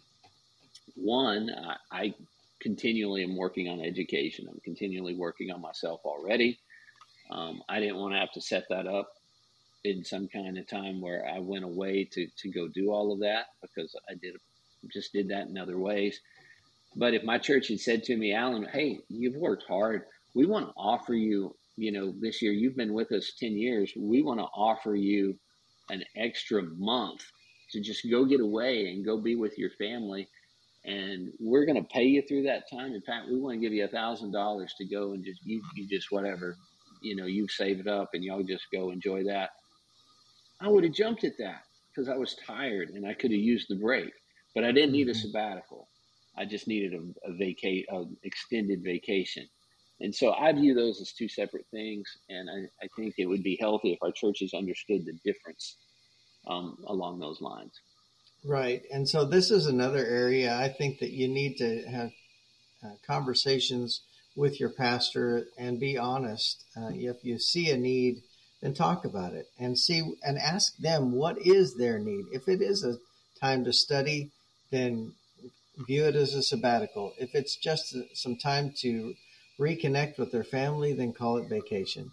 One, 0.96 1.50
I, 1.92 2.04
I 2.04 2.14
continually 2.62 3.24
am 3.24 3.36
working 3.36 3.68
on 3.68 3.80
education. 3.80 4.48
I'm 4.50 4.60
continually 4.64 5.16
working 5.16 5.52
on 5.52 5.62
myself 5.62 6.02
already. 6.06 6.60
Um, 7.32 7.62
I 7.68 7.80
didn't 7.80 7.98
want 7.98 8.14
to 8.14 8.20
have 8.20 8.32
to 8.34 8.42
set 8.42 8.66
that 8.70 8.88
up 8.88 9.10
in 9.84 10.04
some 10.04 10.28
kind 10.28 10.58
of 10.58 10.68
time 10.68 11.02
where 11.02 11.28
I 11.28 11.40
went 11.40 11.64
away 11.64 12.06
to, 12.12 12.28
to 12.28 12.50
go 12.50 12.68
do 12.68 12.92
all 12.92 13.12
of 13.12 13.20
that 13.20 13.48
because 13.62 13.96
I 14.10 14.14
did 14.16 14.36
just 14.92 15.14
did 15.14 15.30
that 15.30 15.48
in 15.48 15.58
other 15.58 15.78
ways. 15.78 16.20
But 16.96 17.14
if 17.14 17.24
my 17.24 17.38
church 17.38 17.68
had 17.70 17.80
said 17.80 18.04
to 18.06 18.18
me, 18.18 18.34
Alan, 18.34 18.68
hey, 18.72 19.00
you've 19.10 19.36
worked 19.36 19.66
hard. 19.68 20.04
We 20.34 20.46
want 20.46 20.68
to 20.68 20.74
offer 20.78 21.14
you, 21.14 21.56
you 21.78 21.92
know, 21.92 22.14
this 22.20 22.42
year 22.42 22.52
you've 22.52 22.78
been 22.78 22.94
with 22.94 23.12
us 23.12 23.34
10 23.40 23.58
years. 23.58 23.92
We 23.98 24.22
want 24.22 24.40
to 24.40 24.46
offer 24.46 24.96
you 24.96 25.38
an 25.90 26.04
extra 26.16 26.64
month 26.64 27.26
to 27.72 27.82
just 27.82 28.10
go 28.10 28.26
get 28.26 28.40
away 28.40 28.88
and 28.90 29.06
go 29.06 29.20
be 29.20 29.36
with 29.36 29.58
your 29.58 29.72
family. 29.72 30.28
And 30.86 31.30
we're 31.40 31.66
going 31.66 31.82
to 31.82 31.90
pay 31.90 32.04
you 32.04 32.22
through 32.22 32.44
that 32.44 32.70
time. 32.72 32.94
In 32.94 33.02
fact, 33.02 33.28
we 33.30 33.40
want 33.40 33.56
to 33.56 33.60
give 33.60 33.74
you 33.74 33.86
a 33.86 33.90
thousand 33.90 34.32
dollars 34.32 34.74
to 34.78 34.86
go 34.86 35.14
and 35.14 35.26
just 35.26 35.40
you, 35.44 35.62
you 35.76 35.88
just 35.88 36.12
whatever 36.12 36.56
you 37.06 37.16
know, 37.16 37.26
you 37.26 37.48
save 37.48 37.80
it 37.80 37.88
up 37.88 38.10
and 38.14 38.24
y'all 38.24 38.44
just 38.44 38.66
go 38.74 38.92
enjoy 38.92 39.24
that. 39.26 39.52
I 40.60 40.68
would 40.70 40.84
have 40.84 40.94
jumped 40.94 41.24
at 41.24 41.38
that 41.38 41.62
because 41.90 42.10
I 42.10 42.18
was 42.18 42.36
tired 42.48 42.90
and 42.90 43.06
I 43.06 43.14
could 43.14 43.32
have 43.32 43.40
used 43.40 43.68
the 43.70 43.76
break, 43.76 44.12
but 44.56 44.64
I 44.64 44.72
didn't 44.72 44.94
need 44.94 45.10
a 45.10 45.12
mm-hmm. 45.12 45.20
sabbatical. 45.20 45.90
I 46.38 46.46
just 46.46 46.68
needed 46.68 46.94
a, 46.94 47.30
a 47.30 47.34
vacate, 47.34 47.86
an 47.90 48.18
extended 48.24 48.84
vacation. 48.84 49.48
And 50.02 50.14
so 50.14 50.34
I 50.34 50.52
view 50.52 50.74
those 50.74 51.00
as 51.00 51.14
two 51.14 51.30
separate 51.30 51.66
things. 51.72 52.08
And 52.30 52.50
I, 52.50 52.86
I 52.86 52.88
think 52.96 53.16
it 53.18 53.28
would 53.28 53.44
be 53.44 53.58
healthy 53.60 53.94
if 53.94 54.00
our 54.02 54.12
churches 54.12 54.54
understood 54.54 55.06
the 55.06 55.18
difference 55.24 55.78
um, 56.48 56.78
along 56.88 57.20
those 57.20 57.40
lines. 57.42 57.80
Right. 58.44 58.84
And 58.92 59.08
so 59.08 59.26
this 59.26 59.52
is 59.52 59.66
another 59.66 60.06
area 60.06 60.56
I 60.56 60.70
think 60.70 61.00
that 61.00 61.12
you 61.12 61.28
need 61.28 61.58
to 61.58 61.84
have 61.90 62.12
uh, 62.84 62.90
conversations 63.08 64.02
with 64.36 64.60
your 64.60 64.70
pastor 64.70 65.46
and 65.58 65.80
be 65.80 65.98
honest. 65.98 66.64
Uh, 66.78 66.90
if 66.94 67.24
you 67.24 67.40
see 67.40 67.72
a 67.72 67.78
need, 67.78 68.22
then 68.62 68.74
talk 68.74 69.06
about 69.06 69.34
it 69.34 69.48
and 69.58 69.80
see 69.80 70.04
and 70.24 70.38
ask 70.38 70.76
them 70.78 71.14
what 71.14 71.38
is 71.40 71.76
their 71.76 71.98
need. 71.98 72.26
If 72.32 72.48
it 72.48 72.62
is 72.62 72.84
a 72.84 72.98
time 73.40 73.64
to 73.64 73.74
study, 73.74 74.32
then 74.76 75.14
view 75.88 76.06
it 76.06 76.16
as 76.16 76.34
a 76.34 76.44
sabbatical. 76.44 77.14
If 77.18 77.36
it's 77.36 77.56
just 77.56 77.96
some 78.14 78.38
time 78.38 78.74
to 78.78 79.16
reconnect 79.60 80.18
with 80.18 80.32
their 80.32 80.44
family, 80.44 80.94
then 80.94 81.14
call 81.14 81.38
it 81.38 81.50
vacation. 81.50 82.12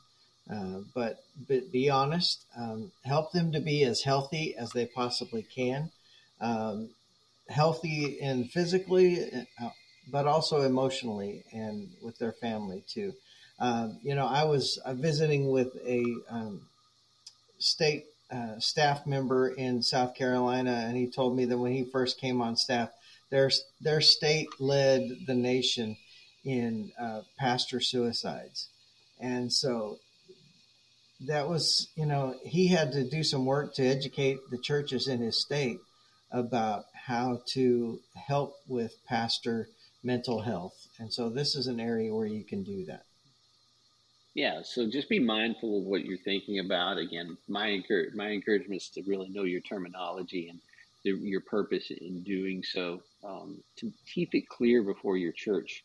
Uh, 0.53 0.81
but, 0.95 1.19
but 1.49 1.71
be 1.73 1.89
honest. 1.89 2.45
Um, 2.57 2.93
help 3.05 3.33
them 3.33 3.53
to 3.53 3.61
be 3.61 3.85
as 3.85 4.03
healthy 4.03 4.55
as 4.57 4.73
they 4.73 4.87
possibly 4.87 5.43
can. 5.43 5.91
Um, 6.41 6.91
healthy 7.49 8.21
and 8.21 8.51
physically, 8.51 9.25
uh, 9.63 9.69
but 10.11 10.27
also 10.27 10.63
emotionally 10.63 11.45
and 11.53 11.89
with 12.03 12.19
their 12.19 12.33
family 12.33 12.83
too. 12.89 13.13
Um, 13.59 13.99
you 14.03 14.15
know, 14.15 14.27
I 14.27 14.45
was 14.45 14.79
uh, 14.85 14.95
visiting 14.95 15.51
with 15.51 15.77
a 15.87 16.05
um, 16.29 16.63
state 17.59 18.07
staff 18.59 19.07
member 19.07 19.49
in 19.49 19.83
South 19.83 20.15
Carolina, 20.15 20.85
and 20.87 20.97
he 20.97 21.07
told 21.07 21.37
me 21.37 21.45
that 21.45 21.59
when 21.59 21.73
he 21.73 21.85
first 21.85 22.21
came 22.21 22.41
on 22.41 22.57
staff, 22.57 22.91
their 23.31 23.51
their 23.81 24.01
state 24.01 24.49
led 24.59 25.03
the 25.27 25.35
nation 25.35 25.97
in 26.45 26.93
uh, 27.01 27.23
pastor 27.39 27.81
suicides, 27.81 28.69
and 29.21 29.53
so 29.53 29.99
that 31.27 31.49
was 31.49 31.89
you 31.95 32.07
know 32.07 32.35
he 32.45 32.69
had 32.69 32.93
to 32.93 33.09
do 33.09 33.23
some 33.23 33.47
work 33.47 33.75
to 33.75 33.87
educate 33.87 34.39
the 34.51 34.59
churches 34.59 35.09
in 35.09 35.21
his 35.21 35.41
state 35.41 35.79
about 36.31 36.85
how 37.07 37.43
to 37.47 38.01
help 38.15 38.55
with 38.67 38.95
pastor 39.07 39.69
mental 40.03 40.41
health. 40.41 40.89
And 40.99 41.13
so 41.13 41.29
this 41.29 41.55
is 41.55 41.67
an 41.67 41.79
area 41.81 42.15
where 42.15 42.27
you 42.27 42.45
can 42.45 42.63
do 42.63 42.85
that. 42.87 43.05
Yeah, 44.35 44.63
so 44.63 44.89
just 44.89 45.11
be 45.11 45.19
mindful 45.19 45.79
of 45.81 45.85
what 45.85 46.05
you're 46.05 46.19
thinking 46.19 46.59
about. 46.59 46.97
Again, 46.99 47.37
my 47.49 47.83
my 48.15 48.29
encouragement 48.31 48.81
is 48.81 48.89
to 48.91 49.03
really 49.07 49.29
know 49.29 49.43
your 49.45 49.61
terminology 49.61 50.49
and 50.49 50.59
the, 51.05 51.11
your 51.11 51.43
purpose 51.43 51.91
in 51.91 52.23
doing 52.23 52.63
so. 52.63 53.03
Um, 53.25 53.63
to 53.77 53.93
keep 54.13 54.35
it 54.35 54.49
clear 54.49 54.83
before 54.83 55.17
your 55.17 55.33
church 55.33 55.85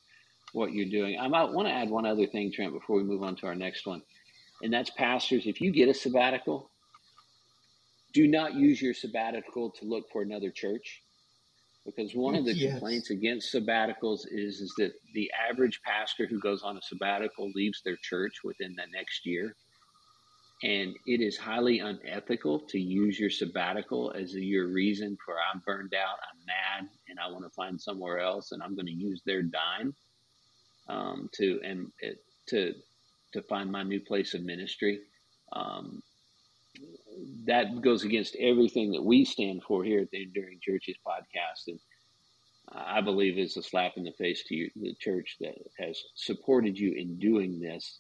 what 0.54 0.72
you're 0.72 0.90
doing. 0.90 1.20
I 1.20 1.28
might 1.28 1.52
want 1.52 1.68
to 1.68 1.74
add 1.74 1.90
one 1.90 2.06
other 2.06 2.26
thing, 2.26 2.52
Trent, 2.52 2.74
before 2.74 2.96
we 2.96 3.04
move 3.04 3.22
on 3.22 3.36
to 3.38 3.48
our 3.48 3.56
next 3.56 3.86
one, 3.86 4.02
and 4.64 4.72
that's 4.72 4.90
pastors. 4.92 5.46
If 5.46 5.60
you 5.60 5.72
get 5.72 5.90
a 5.90 5.94
sabbatical, 5.94 6.72
do 8.14 8.28
not 8.28 8.54
use 8.54 8.82
your 8.82 8.94
sabbatical 8.94 9.72
to 9.72 9.86
look 9.86 10.06
for 10.12 10.22
another 10.22 10.52
church 10.52 11.04
because 11.88 12.13
one 12.13 12.36
of 12.36 12.45
the 12.45 12.54
yes. 12.54 12.71
complaints 12.73 13.10
against 13.10 13.54
sabbaticals 13.54 14.26
is 14.30 14.60
is 14.62 14.73
that 14.78 14.91
the 15.15 15.32
average 15.50 15.82
pastor 15.84 16.28
who 16.28 16.39
goes 16.39 16.62
on 16.62 16.78
a 16.78 16.82
sabbatical 16.82 17.50
leaves 17.56 17.82
their 17.84 17.97
church 18.04 18.43
within 18.43 18.76
the 18.76 18.84
next 18.93 19.26
year 19.26 19.56
and 20.63 20.93
it 21.06 21.21
is 21.21 21.38
highly 21.38 21.80
unethical 21.80 22.60
to 22.60 22.80
use 22.80 23.19
your 23.19 23.30
sabbatical 23.30 24.12
as 24.12 24.36
a, 24.36 24.43
your 24.43 24.67
reason 24.67 25.17
for 25.26 25.36
i'm 25.52 25.62
burned 25.65 25.93
out 25.95 26.17
i'm 26.30 26.45
mad 26.45 26.89
and 27.10 27.17
i 27.19 27.32
want 27.32 27.43
to 27.43 27.50
find 27.52 27.80
somewhere 27.80 28.19
else 28.19 28.52
and 28.52 28.62
i'm 28.62 28.76
going 28.76 28.86
to 28.86 28.91
use 28.91 29.21
their 29.26 29.41
dime 29.41 29.95
um, 30.89 31.30
to 31.34 31.60
and 31.63 31.88
it, 32.00 32.17
to 32.47 32.73
to 33.34 33.41
find 33.43 33.71
my 33.71 33.84
new 33.84 34.00
place 34.00 34.34
of 34.34 34.43
ministry 34.43 35.00
um, 35.54 36.02
that 37.46 37.82
goes 37.82 38.04
against 38.04 38.36
everything 38.40 38.92
that 38.92 39.04
we 39.04 39.26
stand 39.26 39.63
for 39.63 39.84
here 39.84 40.02
at 40.02 40.12
the 40.12 40.24
Enduring 40.24 40.60
Churches 40.62 40.96
podcast. 41.06 41.68
And 41.68 41.80
I 42.70 43.02
believe 43.02 43.38
is 43.38 43.58
a 43.58 43.63
slap 43.63 43.94
in 43.96 44.04
the 44.04 44.12
face 44.12 44.44
to 44.48 44.56
you, 44.56 44.70
the 44.76 44.94
church 45.00 45.38
that 45.40 45.56
has 45.80 46.00
supported 46.16 46.78
you 46.78 46.94
in 46.94 47.18
doing 47.18 47.60
this, 47.60 48.00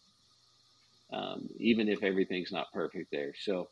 um, 1.11 1.47
even 1.57 1.87
if 1.87 2.03
everything's 2.03 2.51
not 2.51 2.71
perfect 2.73 3.09
there. 3.11 3.33
So, 3.41 3.69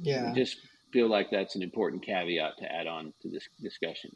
yeah, 0.00 0.30
I 0.30 0.34
just 0.34 0.56
feel 0.92 1.08
like 1.08 1.30
that's 1.30 1.54
an 1.54 1.62
important 1.62 2.04
caveat 2.04 2.58
to 2.58 2.72
add 2.72 2.86
on 2.86 3.12
to 3.22 3.28
this 3.28 3.46
discussion. 3.60 4.10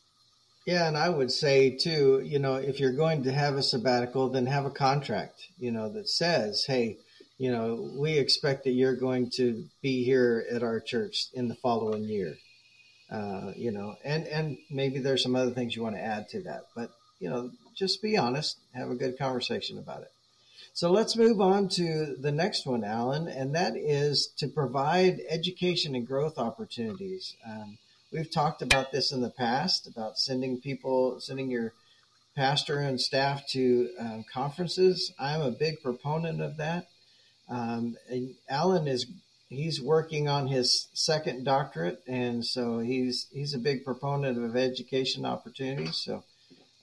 Yeah, 0.66 0.88
and 0.88 0.96
I 0.96 1.10
would 1.10 1.30
say 1.30 1.76
too, 1.76 2.22
you 2.24 2.38
know, 2.38 2.56
if 2.56 2.80
you're 2.80 2.96
going 2.96 3.22
to 3.24 3.32
have 3.32 3.54
a 3.54 3.62
sabbatical, 3.62 4.30
then 4.30 4.46
have 4.46 4.64
a 4.64 4.70
contract, 4.70 5.48
you 5.58 5.70
know, 5.70 5.88
that 5.90 6.08
says, 6.08 6.64
hey, 6.66 6.98
you 7.38 7.52
know, 7.52 7.90
we 7.96 8.18
expect 8.18 8.64
that 8.64 8.72
you're 8.72 8.96
going 8.96 9.30
to 9.36 9.64
be 9.82 10.04
here 10.04 10.44
at 10.50 10.62
our 10.62 10.80
church 10.80 11.26
in 11.34 11.48
the 11.48 11.54
following 11.54 12.04
year. 12.04 12.36
Uh, 13.10 13.52
you 13.54 13.70
know, 13.70 13.94
and 14.04 14.26
and 14.26 14.58
maybe 14.70 14.98
there's 14.98 15.22
some 15.22 15.36
other 15.36 15.52
things 15.52 15.76
you 15.76 15.82
want 15.82 15.94
to 15.94 16.02
add 16.02 16.28
to 16.28 16.42
that, 16.42 16.62
but 16.74 16.90
you 17.20 17.30
know, 17.30 17.50
just 17.74 18.02
be 18.02 18.16
honest, 18.16 18.58
have 18.74 18.90
a 18.90 18.96
good 18.96 19.16
conversation 19.16 19.78
about 19.78 20.02
it. 20.02 20.10
So 20.74 20.90
let's 20.90 21.16
move 21.16 21.40
on 21.40 21.68
to 21.70 22.16
the 22.20 22.32
next 22.32 22.66
one, 22.66 22.84
Alan, 22.84 23.28
and 23.28 23.54
that 23.54 23.76
is 23.76 24.26
to 24.38 24.48
provide 24.48 25.20
education 25.28 25.94
and 25.94 26.06
growth 26.06 26.36
opportunities. 26.36 27.34
Um, 27.46 27.78
we've 28.12 28.30
talked 28.30 28.60
about 28.60 28.92
this 28.92 29.12
in 29.12 29.20
the 29.20 29.30
past 29.30 29.86
about 29.86 30.18
sending 30.18 30.60
people, 30.60 31.20
sending 31.20 31.50
your 31.50 31.72
pastor 32.34 32.78
and 32.80 33.00
staff 33.00 33.46
to 33.48 33.88
um, 33.98 34.24
conferences. 34.30 35.14
I'm 35.18 35.40
a 35.40 35.50
big 35.50 35.80
proponent 35.80 36.42
of 36.42 36.56
that. 36.58 36.88
Um, 37.48 37.96
Alan 38.48 38.88
is 38.88 39.06
he's 39.48 39.80
working 39.80 40.28
on 40.28 40.48
his 40.48 40.88
second 40.92 41.44
doctorate, 41.44 42.02
and 42.06 42.44
so 42.44 42.78
he's 42.78 43.28
he's 43.32 43.54
a 43.54 43.58
big 43.58 43.84
proponent 43.84 44.42
of 44.42 44.56
education 44.56 45.24
opportunities. 45.24 45.96
So, 45.98 46.24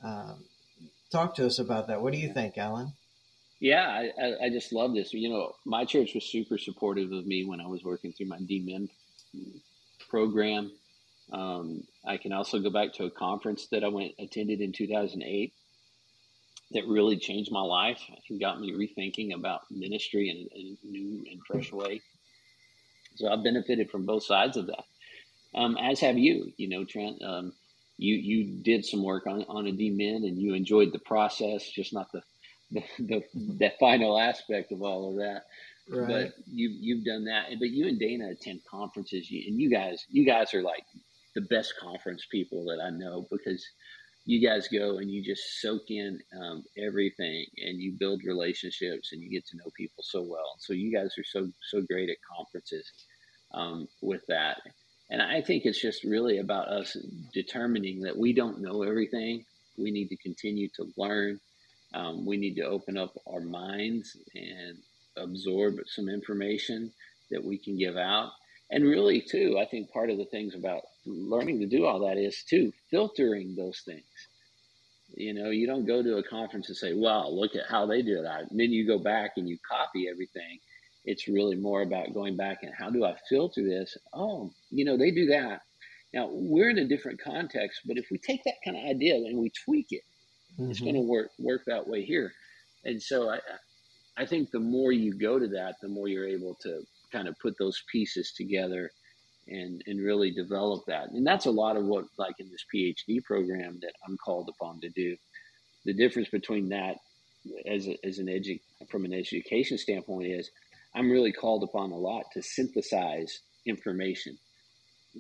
um, 0.04 0.46
talk 1.12 1.36
to 1.36 1.46
us 1.46 1.60
about 1.60 1.88
that. 1.88 2.02
What 2.02 2.14
do 2.14 2.20
you 2.20 2.34
think, 2.34 2.58
Alan? 2.58 2.94
Yeah, 3.60 4.10
I, 4.20 4.46
I 4.46 4.50
just 4.50 4.74
love 4.74 4.94
this. 4.94 5.14
You 5.14 5.30
know, 5.30 5.54
my 5.66 5.86
church 5.86 6.14
was 6.14 6.26
super 6.26 6.58
supportive 6.58 7.12
of 7.14 7.26
me 7.26 7.46
when 7.46 7.62
I 7.62 7.68
was 7.68 7.84
working 7.84 8.12
through 8.12 8.28
my 8.28 8.40
DMin 8.40 8.90
program. 10.10 10.72
Um, 11.32 11.84
I 12.06 12.18
can 12.18 12.34
also 12.34 12.60
go 12.60 12.70
back 12.70 12.94
to 12.96 13.06
a 13.06 13.10
conference 13.10 13.68
that 13.72 13.84
I 13.84 13.88
went 13.88 14.14
attended 14.20 14.60
in 14.60 14.74
2008 14.74 15.54
that 16.72 16.88
really 16.88 17.18
changed 17.18 17.52
my 17.52 17.62
life 17.62 18.02
and 18.30 18.40
got 18.40 18.60
me 18.60 18.72
rethinking 18.72 19.34
about 19.36 19.62
ministry 19.70 20.30
in, 20.30 20.60
in 20.60 20.78
a 20.84 20.88
new 20.88 21.26
and 21.30 21.40
fresh 21.46 21.72
way. 21.72 22.02
So 23.16 23.32
I've 23.32 23.44
benefited 23.44 23.92
from 23.92 24.06
both 24.06 24.24
sides 24.24 24.58
of 24.58 24.68
that, 24.68 24.84
um, 25.54 25.78
as 25.78 26.00
have 26.00 26.18
you. 26.18 26.52
You 26.58 26.70
know, 26.70 26.84
Trent, 26.84 27.22
um, 27.22 27.54
you 27.98 28.16
you 28.16 28.64
did 28.64 28.86
some 28.86 29.04
work 29.04 29.28
on 29.28 29.46
on 29.48 29.68
a 29.68 29.72
DMin 29.72 30.28
and 30.28 30.38
you 30.40 30.54
enjoyed 30.54 30.92
the 30.92 31.00
process, 31.00 31.70
just 31.70 31.94
not 31.94 32.12
the 32.12 32.22
the, 32.72 32.84
the, 33.00 33.24
the 33.34 33.72
final 33.80 34.20
aspect 34.20 34.72
of 34.72 34.82
all 34.82 35.12
of 35.12 35.18
that. 35.18 35.46
Right. 35.90 36.08
But 36.08 36.34
you 36.48 36.70
you've 36.70 37.06
done 37.06 37.26
that. 37.26 37.50
But 37.60 37.70
you 37.70 37.88
and 37.88 38.00
Dana 38.00 38.30
attend 38.30 38.62
conferences, 38.70 39.28
and 39.30 39.60
you 39.60 39.70
guys 39.70 40.06
you 40.10 40.26
guys 40.26 40.54
are 40.54 40.64
like 40.64 40.86
the 41.36 41.42
best 41.42 41.74
conference 41.80 42.26
people 42.32 42.66
that 42.66 42.82
I 42.84 42.90
know 42.90 43.28
because 43.30 43.66
you 44.26 44.46
guys 44.48 44.68
go 44.70 44.98
and 44.98 45.12
you 45.12 45.24
just 45.24 45.62
soak 45.62 45.90
in 45.90 46.20
um, 46.42 46.64
everything 46.78 47.46
and 47.58 47.80
you 47.80 47.92
build 47.92 48.22
relationships 48.26 49.12
and 49.12 49.22
you 49.22 49.30
get 49.30 49.46
to 49.48 49.58
know 49.58 49.70
people 49.76 50.04
so 50.04 50.22
well. 50.22 50.56
So 50.60 50.74
you 50.74 50.94
guys 50.94 51.18
are 51.18 51.24
so 51.26 51.50
so 51.72 51.82
great 51.82 52.10
at 52.10 52.18
conferences 52.36 52.92
um, 53.54 53.88
with 54.02 54.22
that. 54.30 54.62
And 55.10 55.22
I 55.22 55.42
think 55.42 55.66
it's 55.66 55.82
just 55.82 56.04
really 56.04 56.40
about 56.40 56.70
us 56.70 56.96
determining 57.34 58.02
that 58.02 58.18
we 58.18 58.34
don't 58.34 58.62
know 58.62 58.84
everything. 58.84 59.46
We 59.78 59.92
need 59.92 60.08
to 60.08 60.18
continue 60.18 60.70
to 60.76 60.88
learn. 60.98 61.40
Um, 61.94 62.26
we 62.26 62.38
need 62.38 62.56
to 62.56 62.64
open 62.64 62.98
up 62.98 63.14
our 63.28 63.42
minds 63.42 64.18
and 64.34 64.78
absorb 65.18 65.76
some 65.86 66.10
information 66.10 66.92
that 67.30 67.44
we 67.44 67.58
can 67.58 67.78
give 67.78 67.98
out. 67.98 68.32
And 68.72 68.86
really, 68.86 69.22
too, 69.22 69.60
I 69.60 69.66
think 69.66 69.92
part 69.92 70.10
of 70.10 70.18
the 70.18 70.26
things 70.26 70.56
about 70.56 70.84
learning 71.06 71.60
to 71.60 71.68
do 71.68 71.86
all 71.86 72.00
that 72.08 72.18
is 72.18 72.44
too 72.44 72.72
filtering 72.90 73.56
those 73.56 73.82
things. 73.86 74.04
You 75.16 75.34
know, 75.34 75.50
you 75.50 75.68
don't 75.68 75.86
go 75.86 76.02
to 76.02 76.18
a 76.18 76.24
conference 76.24 76.70
and 76.70 76.78
say, 76.78 76.94
"Wow, 76.94 77.30
look 77.30 77.56
at 77.56 77.68
how 77.68 77.86
they 77.86 78.02
do 78.02 78.20
it," 78.20 78.26
and 78.26 78.60
then 78.60 78.72
you 78.72 78.88
go 78.88 78.98
back 78.98 79.34
and 79.38 79.48
you 79.48 79.58
copy 79.70 80.08
everything. 80.10 80.60
It's 81.06 81.28
really 81.28 81.56
more 81.56 81.82
about 81.82 82.14
going 82.14 82.38
back 82.38 82.64
and 82.64 82.74
how 82.74 82.90
do 82.90 83.04
I 83.04 83.16
filter 83.30 83.62
this? 83.64 83.98
Oh, 84.14 84.52
you 84.72 84.86
know, 84.86 84.98
they 84.98 85.12
do 85.12 85.28
that. 85.28 85.62
Now 86.14 86.30
we're 86.32 86.70
in 86.70 86.78
a 86.78 86.88
different 86.88 87.20
context, 87.22 87.82
but 87.86 87.98
if 87.98 88.06
we 88.10 88.18
take 88.18 88.44
that 88.46 88.62
kind 88.64 88.78
of 88.78 88.84
idea 88.84 89.16
and 89.16 89.38
we 89.38 89.52
tweak 89.66 89.88
it, 89.92 90.04
mm-hmm. 90.58 90.72
it's 90.72 90.80
going 90.80 90.96
to 90.96 91.02
work 91.02 91.32
work 91.38 91.64
that 91.66 91.88
way 91.88 92.06
here. 92.06 92.34
And 92.86 93.02
so 93.02 93.30
I, 93.30 93.40
I 94.18 94.26
think 94.26 94.52
the 94.52 94.60
more 94.60 94.92
you 94.92 95.14
go 95.14 95.40
to 95.40 95.48
that, 95.50 95.76
the 95.82 95.90
more 95.90 96.08
you're 96.08 96.28
able 96.28 96.56
to 96.62 96.84
kind 97.12 97.28
of 97.28 97.38
put 97.40 97.56
those 97.60 97.84
pieces 97.92 98.32
together 98.32 98.92
and 99.48 99.84
and 99.88 100.04
really 100.04 100.32
develop 100.32 100.86
that. 100.88 101.12
And 101.12 101.26
that's 101.26 101.46
a 101.46 101.52
lot 101.52 101.78
of 101.78 101.86
what 101.86 102.06
like 102.18 102.36
in 102.40 102.50
this 102.50 102.66
PhD 102.74 103.24
program 103.24 103.80
that 103.82 103.94
I'm 104.08 104.18
called 104.18 104.50
upon 104.50 104.82
to 104.82 104.90
do. 104.90 105.16
The 105.86 105.94
difference 105.94 106.30
between 106.30 106.70
that 106.70 106.98
as 107.66 107.88
a, 107.88 107.98
as 108.06 108.20
an 108.20 108.28
edu- 108.28 108.62
from 108.90 109.06
an 109.06 109.14
education 109.14 109.78
standpoint 109.78 110.28
is 110.28 110.50
I'm 110.96 111.12
really 111.12 111.32
called 111.32 111.64
upon 111.64 111.92
a 111.92 111.98
lot 111.98 112.26
to 112.34 112.42
synthesize 112.42 113.40
information. 113.66 114.38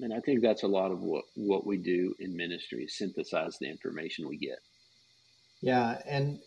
And 0.01 0.13
I 0.13 0.19
think 0.19 0.41
that's 0.41 0.63
a 0.63 0.67
lot 0.67 0.91
of 0.91 1.01
what, 1.01 1.25
what 1.35 1.67
we 1.67 1.77
do 1.77 2.15
in 2.19 2.35
ministry 2.35 2.85
is 2.85 2.97
synthesize 2.97 3.57
the 3.59 3.69
information 3.69 4.27
we 4.27 4.37
get. 4.37 4.57
Yeah, 5.61 5.97
and 6.07 6.39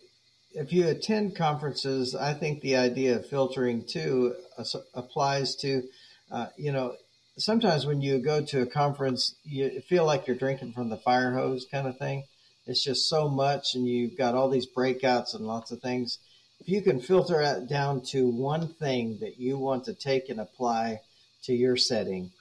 if 0.51 0.73
you 0.73 0.87
attend 0.87 1.35
conferences, 1.35 2.15
I 2.15 2.33
think 2.33 2.61
the 2.61 2.75
idea 2.75 3.17
of 3.17 3.27
filtering 3.27 3.85
too 3.85 4.35
uh, 4.57 4.63
applies 4.93 5.55
to, 5.57 5.83
uh, 6.31 6.47
you 6.57 6.71
know, 6.71 6.95
sometimes 7.37 7.85
when 7.85 8.01
you 8.01 8.19
go 8.19 8.43
to 8.43 8.61
a 8.61 8.65
conference, 8.65 9.35
you 9.43 9.81
feel 9.81 10.05
like 10.05 10.27
you're 10.27 10.35
drinking 10.35 10.73
from 10.73 10.89
the 10.89 10.97
fire 10.97 11.33
hose 11.33 11.65
kind 11.71 11.87
of 11.87 11.97
thing. 11.97 12.23
It's 12.65 12.83
just 12.83 13.07
so 13.07 13.29
much, 13.29 13.75
and 13.75 13.87
you've 13.87 14.17
got 14.17 14.35
all 14.35 14.49
these 14.49 14.67
breakouts 14.67 15.33
and 15.33 15.45
lots 15.45 15.71
of 15.71 15.79
things. 15.81 16.19
If 16.59 16.67
you 16.67 16.81
can 16.81 16.99
filter 16.99 17.41
it 17.41 17.69
down 17.69 18.01
to 18.11 18.27
one 18.27 18.67
thing 18.73 19.19
that 19.21 19.39
you 19.39 19.57
want 19.57 19.85
to 19.85 19.93
take 19.93 20.29
and 20.29 20.39
apply 20.39 21.01
to 21.43 21.53
your 21.53 21.77
setting, 21.77 22.31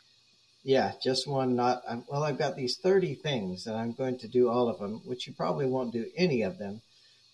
yeah, 0.64 0.92
just 1.00 1.28
one. 1.28 1.54
Not 1.54 1.82
um, 1.87 2.04
well. 2.09 2.24
I've 2.24 2.38
got 2.38 2.56
these 2.56 2.76
thirty 2.76 3.14
things, 3.14 3.66
and 3.66 3.76
I'm 3.76 3.92
going 3.92 4.18
to 4.18 4.28
do 4.28 4.48
all 4.48 4.68
of 4.68 4.80
them, 4.80 5.00
which 5.04 5.28
you 5.28 5.32
probably 5.32 5.66
won't 5.66 5.92
do 5.92 6.06
any 6.16 6.42
of 6.42 6.59
them. 6.59 6.82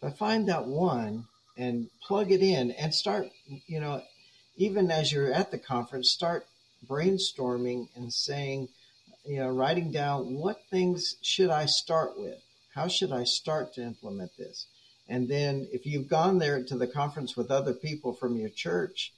But 0.02 0.18
find 0.18 0.48
that 0.48 0.66
one 0.66 1.24
and 1.56 1.88
plug 2.06 2.30
it 2.30 2.42
in, 2.42 2.72
and 2.72 2.94
start. 2.94 3.28
You 3.66 3.80
know, 3.80 4.02
even 4.56 4.90
as 4.90 5.10
you're 5.10 5.32
at 5.32 5.50
the 5.50 5.58
conference, 5.58 6.10
start 6.10 6.44
brainstorming 6.86 7.88
and 7.96 8.12
saying, 8.12 8.68
you 9.24 9.38
know, 9.38 9.50
writing 9.50 9.92
down 9.92 10.34
what 10.34 10.62
things 10.70 11.16
should 11.22 11.50
I 11.50 11.66
start 11.66 12.18
with? 12.18 12.38
How 12.74 12.88
should 12.88 13.12
I 13.12 13.24
start 13.24 13.74
to 13.74 13.82
implement 13.82 14.36
this? 14.36 14.66
And 15.08 15.28
then 15.28 15.68
if 15.72 15.84
you've 15.84 16.08
gone 16.08 16.38
there 16.38 16.62
to 16.64 16.76
the 16.76 16.86
conference 16.86 17.36
with 17.36 17.50
other 17.50 17.74
people 17.74 18.14
from 18.14 18.36
your 18.36 18.48
church, 18.48 19.12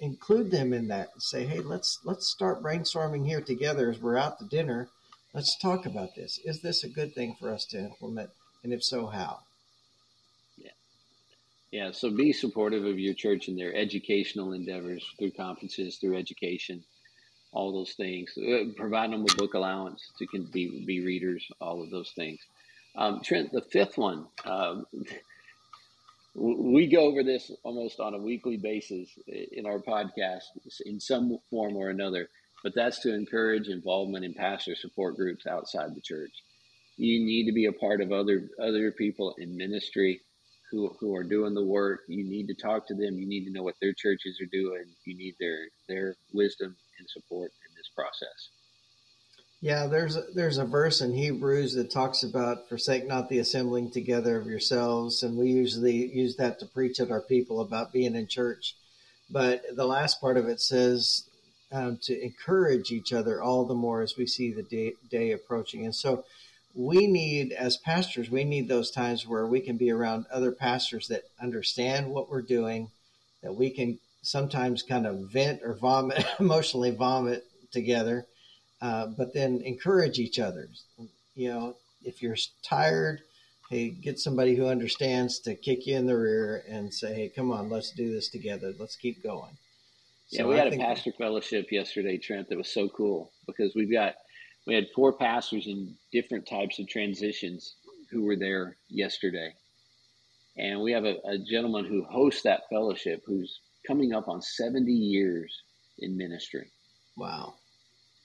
include 0.00 0.50
them 0.50 0.72
in 0.72 0.88
that 0.88 1.10
and 1.12 1.22
say, 1.22 1.46
hey, 1.46 1.60
let's 1.60 2.00
let's 2.04 2.28
start 2.28 2.62
brainstorming 2.62 3.26
here 3.26 3.40
together 3.40 3.90
as 3.90 4.00
we're 4.00 4.16
out 4.16 4.38
to 4.38 4.44
dinner. 4.44 4.88
Let's 5.32 5.56
talk 5.56 5.86
about 5.86 6.14
this. 6.16 6.40
Is 6.44 6.60
this 6.60 6.82
a 6.82 6.88
good 6.88 7.14
thing 7.14 7.36
for 7.38 7.52
us 7.52 7.64
to 7.66 7.78
implement? 7.78 8.30
And 8.64 8.72
if 8.72 8.82
so, 8.82 9.06
how? 9.06 9.40
Yeah. 11.72 11.90
So 11.92 12.10
be 12.10 12.32
supportive 12.32 12.84
of 12.84 13.00
your 13.00 13.14
church 13.14 13.48
and 13.48 13.58
their 13.58 13.74
educational 13.74 14.52
endeavors 14.52 15.04
through 15.18 15.32
conferences, 15.32 15.96
through 15.96 16.18
education 16.18 16.84
all 17.52 17.72
those 17.72 17.92
things. 17.92 18.32
Uh, 18.36 18.72
providing 18.76 19.12
them 19.12 19.24
with 19.24 19.36
book 19.36 19.54
allowance 19.54 20.10
to 20.18 20.26
can 20.26 20.44
be 20.44 20.84
be 20.84 21.04
readers, 21.04 21.46
all 21.60 21.82
of 21.82 21.90
those 21.90 22.10
things. 22.12 22.40
Um, 22.96 23.20
Trent, 23.22 23.52
the 23.52 23.62
fifth 23.62 23.98
one, 23.98 24.26
um, 24.44 24.86
we 26.34 26.86
go 26.86 27.02
over 27.02 27.22
this 27.22 27.50
almost 27.62 28.00
on 28.00 28.14
a 28.14 28.18
weekly 28.18 28.56
basis 28.56 29.08
in 29.26 29.66
our 29.66 29.78
podcast 29.78 30.44
in 30.86 30.98
some 30.98 31.38
form 31.50 31.76
or 31.76 31.90
another. 31.90 32.28
But 32.62 32.74
that's 32.74 33.00
to 33.00 33.14
encourage 33.14 33.68
involvement 33.68 34.24
in 34.24 34.34
pastor 34.34 34.76
support 34.76 35.16
groups 35.16 35.46
outside 35.46 35.94
the 35.94 36.00
church. 36.00 36.30
You 36.96 37.24
need 37.24 37.46
to 37.46 37.52
be 37.52 37.66
a 37.66 37.72
part 37.72 38.00
of 38.00 38.12
other 38.12 38.48
other 38.62 38.92
people 38.92 39.34
in 39.38 39.56
ministry 39.56 40.20
who 40.72 40.88
who 40.98 41.14
are 41.14 41.22
doing 41.22 41.54
the 41.54 41.64
work. 41.64 42.00
You 42.08 42.24
need 42.24 42.48
to 42.48 42.54
talk 42.54 42.88
to 42.88 42.94
them. 42.94 43.18
You 43.18 43.26
need 43.26 43.44
to 43.44 43.52
know 43.52 43.62
what 43.62 43.76
their 43.80 43.92
churches 43.92 44.40
are 44.40 44.50
doing. 44.50 44.86
You 45.04 45.16
need 45.16 45.36
their 45.38 45.68
their 45.88 46.16
wisdom 46.32 46.74
and 46.98 47.08
support 47.08 47.52
in 47.68 47.74
this 47.76 47.88
process. 47.94 48.48
Yeah, 49.60 49.86
there's 49.86 50.16
a, 50.16 50.24
there's 50.34 50.58
a 50.58 50.64
verse 50.64 51.00
in 51.00 51.14
Hebrews 51.14 51.74
that 51.74 51.92
talks 51.92 52.24
about 52.24 52.68
forsake 52.68 53.06
not 53.06 53.28
the 53.28 53.38
assembling 53.38 53.92
together 53.92 54.36
of 54.36 54.46
yourselves, 54.46 55.22
and 55.22 55.38
we 55.38 55.50
usually 55.50 56.12
use 56.12 56.34
that 56.36 56.58
to 56.58 56.66
preach 56.66 56.98
at 56.98 57.12
our 57.12 57.20
people 57.20 57.60
about 57.60 57.92
being 57.92 58.16
in 58.16 58.26
church. 58.26 58.74
But 59.30 59.62
the 59.76 59.86
last 59.86 60.20
part 60.20 60.36
of 60.36 60.48
it 60.48 60.60
says 60.60 61.28
um, 61.70 61.98
to 62.02 62.20
encourage 62.20 62.90
each 62.90 63.12
other 63.12 63.40
all 63.40 63.64
the 63.64 63.74
more 63.74 64.02
as 64.02 64.16
we 64.16 64.26
see 64.26 64.52
the 64.52 64.64
day, 64.64 64.94
day 65.08 65.30
approaching. 65.30 65.84
And 65.84 65.94
so 65.94 66.24
we 66.74 67.06
need, 67.06 67.52
as 67.52 67.76
pastors, 67.76 68.30
we 68.30 68.44
need 68.44 68.68
those 68.68 68.90
times 68.90 69.26
where 69.26 69.46
we 69.46 69.60
can 69.60 69.76
be 69.76 69.90
around 69.90 70.26
other 70.32 70.52
pastors 70.52 71.08
that 71.08 71.24
understand 71.40 72.10
what 72.10 72.30
we're 72.30 72.42
doing, 72.42 72.90
that 73.42 73.54
we 73.54 73.70
can 73.70 73.98
sometimes 74.22 74.82
kind 74.82 75.06
of 75.06 75.30
vent 75.30 75.60
or 75.62 75.74
vomit, 75.74 76.24
emotionally 76.40 76.90
vomit 76.90 77.44
together 77.72 78.26
uh, 78.82 79.06
but 79.06 79.32
then 79.32 79.62
encourage 79.64 80.18
each 80.18 80.40
other. 80.40 80.68
You 81.36 81.48
know, 81.48 81.76
if 82.04 82.20
you're 82.20 82.36
tired, 82.62 83.22
hey, 83.70 83.90
get 83.90 84.18
somebody 84.18 84.56
who 84.56 84.66
understands 84.66 85.38
to 85.40 85.54
kick 85.54 85.86
you 85.86 85.96
in 85.96 86.06
the 86.06 86.18
rear 86.18 86.64
and 86.68 86.92
say, 86.92 87.14
hey, 87.14 87.28
come 87.34 87.52
on, 87.52 87.70
let's 87.70 87.92
do 87.92 88.12
this 88.12 88.28
together. 88.28 88.74
Let's 88.78 88.96
keep 88.96 89.22
going. 89.22 89.56
So 90.26 90.42
yeah, 90.42 90.46
we 90.46 90.56
had 90.56 90.72
a 90.72 90.76
pastor 90.76 91.12
fellowship 91.12 91.70
yesterday, 91.70 92.18
Trent, 92.18 92.48
that 92.48 92.58
was 92.58 92.72
so 92.72 92.88
cool 92.88 93.30
because 93.46 93.74
we've 93.74 93.92
got 93.92 94.16
we 94.66 94.74
had 94.74 94.88
four 94.94 95.12
pastors 95.12 95.66
in 95.66 95.96
different 96.12 96.46
types 96.46 96.78
of 96.78 96.88
transitions 96.88 97.74
who 98.10 98.22
were 98.22 98.36
there 98.36 98.76
yesterday. 98.88 99.52
And 100.56 100.82
we 100.82 100.92
have 100.92 101.04
a, 101.04 101.16
a 101.24 101.38
gentleman 101.38 101.86
who 101.86 102.04
hosts 102.04 102.42
that 102.42 102.68
fellowship 102.70 103.22
who's 103.26 103.60
coming 103.86 104.12
up 104.12 104.28
on 104.28 104.42
70 104.42 104.92
years 104.92 105.62
in 105.98 106.16
ministry. 106.16 106.70
Wow 107.16 107.54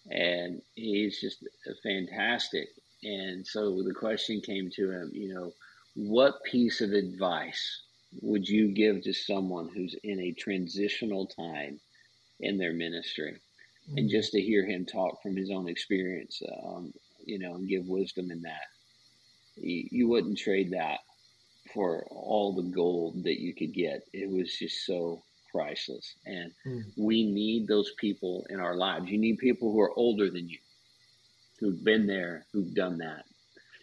and 0.10 0.62
he's 0.76 1.20
just 1.20 1.44
fantastic. 1.84 2.70
And 3.04 3.46
so 3.46 3.84
the 3.84 3.94
question 3.94 4.42
came 4.42 4.70
to 4.76 4.92
him, 4.92 5.12
you 5.14 5.34
know, 5.34 5.52
what 5.96 6.44
piece 6.44 6.82
of 6.82 6.92
advice 6.92 7.82
would 8.22 8.48
you 8.48 8.74
give 8.74 9.04
to 9.04 9.14
someone 9.14 9.70
who's 9.74 9.96
in 10.04 10.20
a 10.20 10.32
transitional 10.34 11.28
time 11.28 11.80
in 12.40 12.58
their 12.58 12.74
ministry? 12.74 13.40
Mm-hmm. 13.88 13.98
And 13.98 14.10
just 14.10 14.32
to 14.34 14.42
hear 14.42 14.66
him 14.66 14.86
talk 14.86 15.22
from 15.22 15.36
his 15.36 15.50
own 15.50 15.68
experience, 15.70 16.42
um, 16.64 16.94
you 17.26 17.40
know, 17.40 17.56
and 17.56 17.68
give 17.68 17.88
wisdom 17.88 18.32
in 18.32 18.42
that, 18.42 18.68
you, 19.56 19.88
you 19.92 20.08
wouldn't 20.08 20.38
trade 20.38 20.72
that 20.72 21.00
for 21.74 22.06
all 22.10 22.54
the 22.56 22.70
gold 22.70 23.24
that 23.24 23.40
you 23.40 23.54
could 23.54 23.74
get. 23.74 24.04
It 24.14 24.30
was 24.30 24.54
just 24.58 24.86
so 24.86 25.22
priceless. 25.52 26.16
And 26.26 26.52
mm. 26.66 26.84
we 26.98 27.24
need 27.24 27.68
those 27.68 27.92
people 27.98 28.46
in 28.50 28.60
our 28.60 28.76
lives. 28.76 29.10
You 29.10 29.18
need 29.18 29.38
people 29.38 29.72
who 29.72 29.80
are 29.82 29.98
older 29.98 30.30
than 30.30 30.50
you, 30.50 30.60
who've 31.60 31.84
been 31.84 32.08
there, 32.08 32.46
who've 32.54 32.74
done 32.74 32.98
that. 33.00 33.24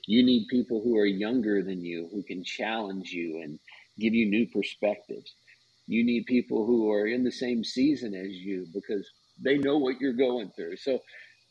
You 0.06 0.22
need 0.22 0.48
people 0.48 0.82
who 0.82 0.96
are 0.98 1.06
younger 1.06 1.62
than 1.62 1.82
you, 1.82 2.08
who 2.12 2.22
can 2.22 2.44
challenge 2.44 3.10
you 3.10 3.40
and 3.42 3.58
give 3.98 4.14
you 4.14 4.26
new 4.26 4.46
perspectives. 4.46 5.34
You 5.86 6.04
need 6.04 6.26
people 6.26 6.66
who 6.66 6.90
are 6.90 7.06
in 7.06 7.24
the 7.24 7.32
same 7.32 7.64
season 7.64 8.14
as 8.14 8.32
you 8.32 8.66
because 8.72 9.10
they 9.42 9.58
know 9.58 9.78
what 9.78 10.00
you're 10.00 10.12
going 10.12 10.50
through. 10.56 10.76
So 10.76 11.00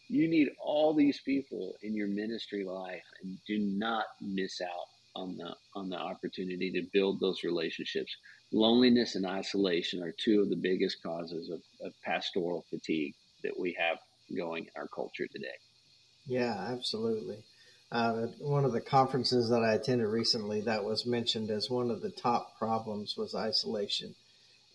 you 0.07 0.27
need 0.27 0.49
all 0.59 0.93
these 0.93 1.19
people 1.21 1.75
in 1.81 1.95
your 1.95 2.07
ministry 2.07 2.63
life 2.63 3.03
and 3.21 3.37
do 3.47 3.59
not 3.59 4.05
miss 4.21 4.61
out 4.61 4.87
on 5.15 5.37
the 5.37 5.55
on 5.75 5.89
the 5.89 5.97
opportunity 5.97 6.71
to 6.71 6.81
build 6.91 7.19
those 7.19 7.43
relationships 7.43 8.15
loneliness 8.53 9.15
and 9.15 9.25
isolation 9.25 10.01
are 10.01 10.13
two 10.13 10.41
of 10.41 10.49
the 10.49 10.55
biggest 10.55 11.01
causes 11.03 11.49
of, 11.49 11.61
of 11.85 11.93
pastoral 12.03 12.63
fatigue 12.69 13.15
that 13.43 13.59
we 13.59 13.75
have 13.77 13.97
going 14.35 14.63
in 14.63 14.69
our 14.77 14.87
culture 14.87 15.27
today. 15.27 15.57
Yeah, 16.25 16.69
absolutely. 16.71 17.43
Uh, 17.91 18.27
one 18.39 18.63
of 18.63 18.71
the 18.71 18.81
conferences 18.81 19.49
that 19.49 19.63
I 19.63 19.73
attended 19.73 20.07
recently 20.07 20.61
that 20.61 20.83
was 20.83 21.05
mentioned 21.05 21.51
as 21.51 21.69
one 21.69 21.91
of 21.91 22.01
the 22.01 22.09
top 22.11 22.57
problems 22.57 23.15
was 23.17 23.35
isolation. 23.35 24.15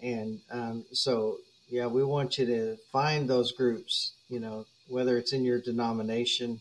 And 0.00 0.40
um, 0.50 0.84
so, 0.92 1.38
yeah, 1.68 1.86
we 1.86 2.04
want 2.04 2.38
you 2.38 2.46
to 2.46 2.76
find 2.92 3.28
those 3.28 3.52
groups, 3.52 4.12
you 4.28 4.40
know, 4.40 4.66
whether 4.88 5.18
it's 5.18 5.32
in 5.32 5.44
your 5.44 5.60
denomination 5.60 6.60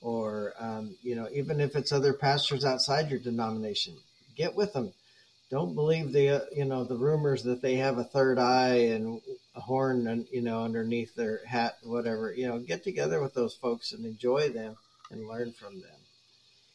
or, 0.00 0.54
um, 0.58 0.96
you 1.02 1.16
know, 1.16 1.28
even 1.32 1.60
if 1.60 1.74
it's 1.74 1.92
other 1.92 2.12
pastors 2.12 2.64
outside 2.64 3.10
your 3.10 3.18
denomination, 3.18 3.94
get 4.36 4.54
with 4.54 4.72
them. 4.72 4.92
Don't 5.50 5.74
believe 5.74 6.12
the 6.12 6.28
uh, 6.30 6.40
you 6.52 6.64
know 6.64 6.84
the 6.84 6.96
rumors 6.96 7.44
that 7.44 7.62
they 7.62 7.76
have 7.76 7.98
a 7.98 8.04
third 8.04 8.38
eye 8.38 8.88
and 8.94 9.20
a 9.54 9.60
horn 9.60 10.06
and 10.08 10.26
you 10.32 10.40
know 10.40 10.64
underneath 10.64 11.14
their 11.14 11.44
hat 11.46 11.76
whatever. 11.84 12.32
You 12.32 12.48
know 12.48 12.58
get 12.58 12.82
together 12.82 13.20
with 13.20 13.34
those 13.34 13.54
folks 13.54 13.92
and 13.92 14.04
enjoy 14.04 14.48
them 14.48 14.76
and 15.10 15.28
learn 15.28 15.52
from 15.52 15.80
them. 15.80 15.98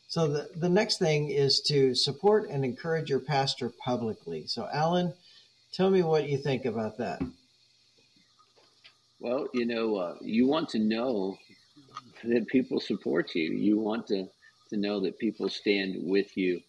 So 0.07 0.27
the, 0.27 0.49
the 0.55 0.69
next 0.69 0.97
thing 0.97 1.29
is 1.29 1.61
to 1.67 1.93
support 1.93 2.49
and 2.49 2.63
encourage 2.63 3.09
your 3.09 3.19
pastor 3.19 3.69
publicly. 3.69 4.45
So 4.47 4.67
alan 4.71 5.13
tell 5.73 5.89
me 5.89 6.01
what 6.01 6.29
you 6.29 6.37
think 6.37 6.63
about 6.65 6.97
that 6.99 7.21
well 9.19 9.47
you 9.53 9.65
know 9.65 9.95
uh, 9.95 10.15
you 10.21 10.47
want 10.47 10.69
to 10.69 10.79
know 10.79 11.37
that 12.23 12.47
people 12.47 12.79
support 12.79 13.35
you 13.35 13.51
you 13.51 13.77
want 13.79 14.07
to 14.07 14.27
to 14.69 14.77
know 14.77 14.99
that 14.99 15.17
people 15.19 15.49
stand 15.49 15.95
with 15.99 16.37
you 16.37 16.61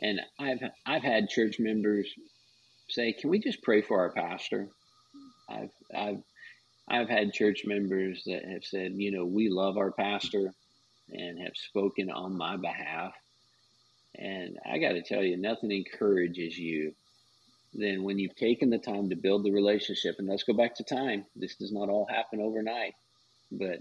and 0.00 0.20
I've 0.38 0.62
I've 0.86 1.02
had 1.02 1.28
church 1.28 1.58
members 1.58 2.08
say, 2.88 3.12
"Can 3.12 3.30
we 3.30 3.38
just 3.38 3.62
pray 3.62 3.82
for 3.82 3.98
our 3.98 4.12
pastor?" 4.12 4.68
I've 5.48 5.70
I've 5.94 6.22
I've 6.88 7.08
had 7.08 7.32
church 7.32 7.62
members 7.66 8.22
that 8.26 8.44
have 8.44 8.64
said, 8.64 8.92
"You 8.94 9.10
know, 9.12 9.24
we 9.24 9.48
love 9.48 9.76
our 9.76 9.92
pastor," 9.92 10.52
and 11.10 11.40
have 11.40 11.56
spoken 11.56 12.10
on 12.10 12.36
my 12.36 12.56
behalf. 12.56 13.14
And 14.16 14.58
I 14.66 14.78
got 14.78 14.92
to 14.92 15.02
tell 15.02 15.22
you, 15.22 15.36
nothing 15.36 15.70
encourages 15.70 16.58
you 16.58 16.94
than 17.74 18.02
when 18.02 18.18
you've 18.18 18.36
taken 18.36 18.70
the 18.70 18.78
time 18.78 19.10
to 19.10 19.16
build 19.16 19.44
the 19.44 19.52
relationship. 19.52 20.16
And 20.18 20.28
let's 20.28 20.42
go 20.42 20.54
back 20.54 20.74
to 20.76 20.84
time. 20.84 21.24
This 21.36 21.56
does 21.56 21.72
not 21.72 21.88
all 21.88 22.06
happen 22.06 22.40
overnight, 22.40 22.94
but 23.52 23.80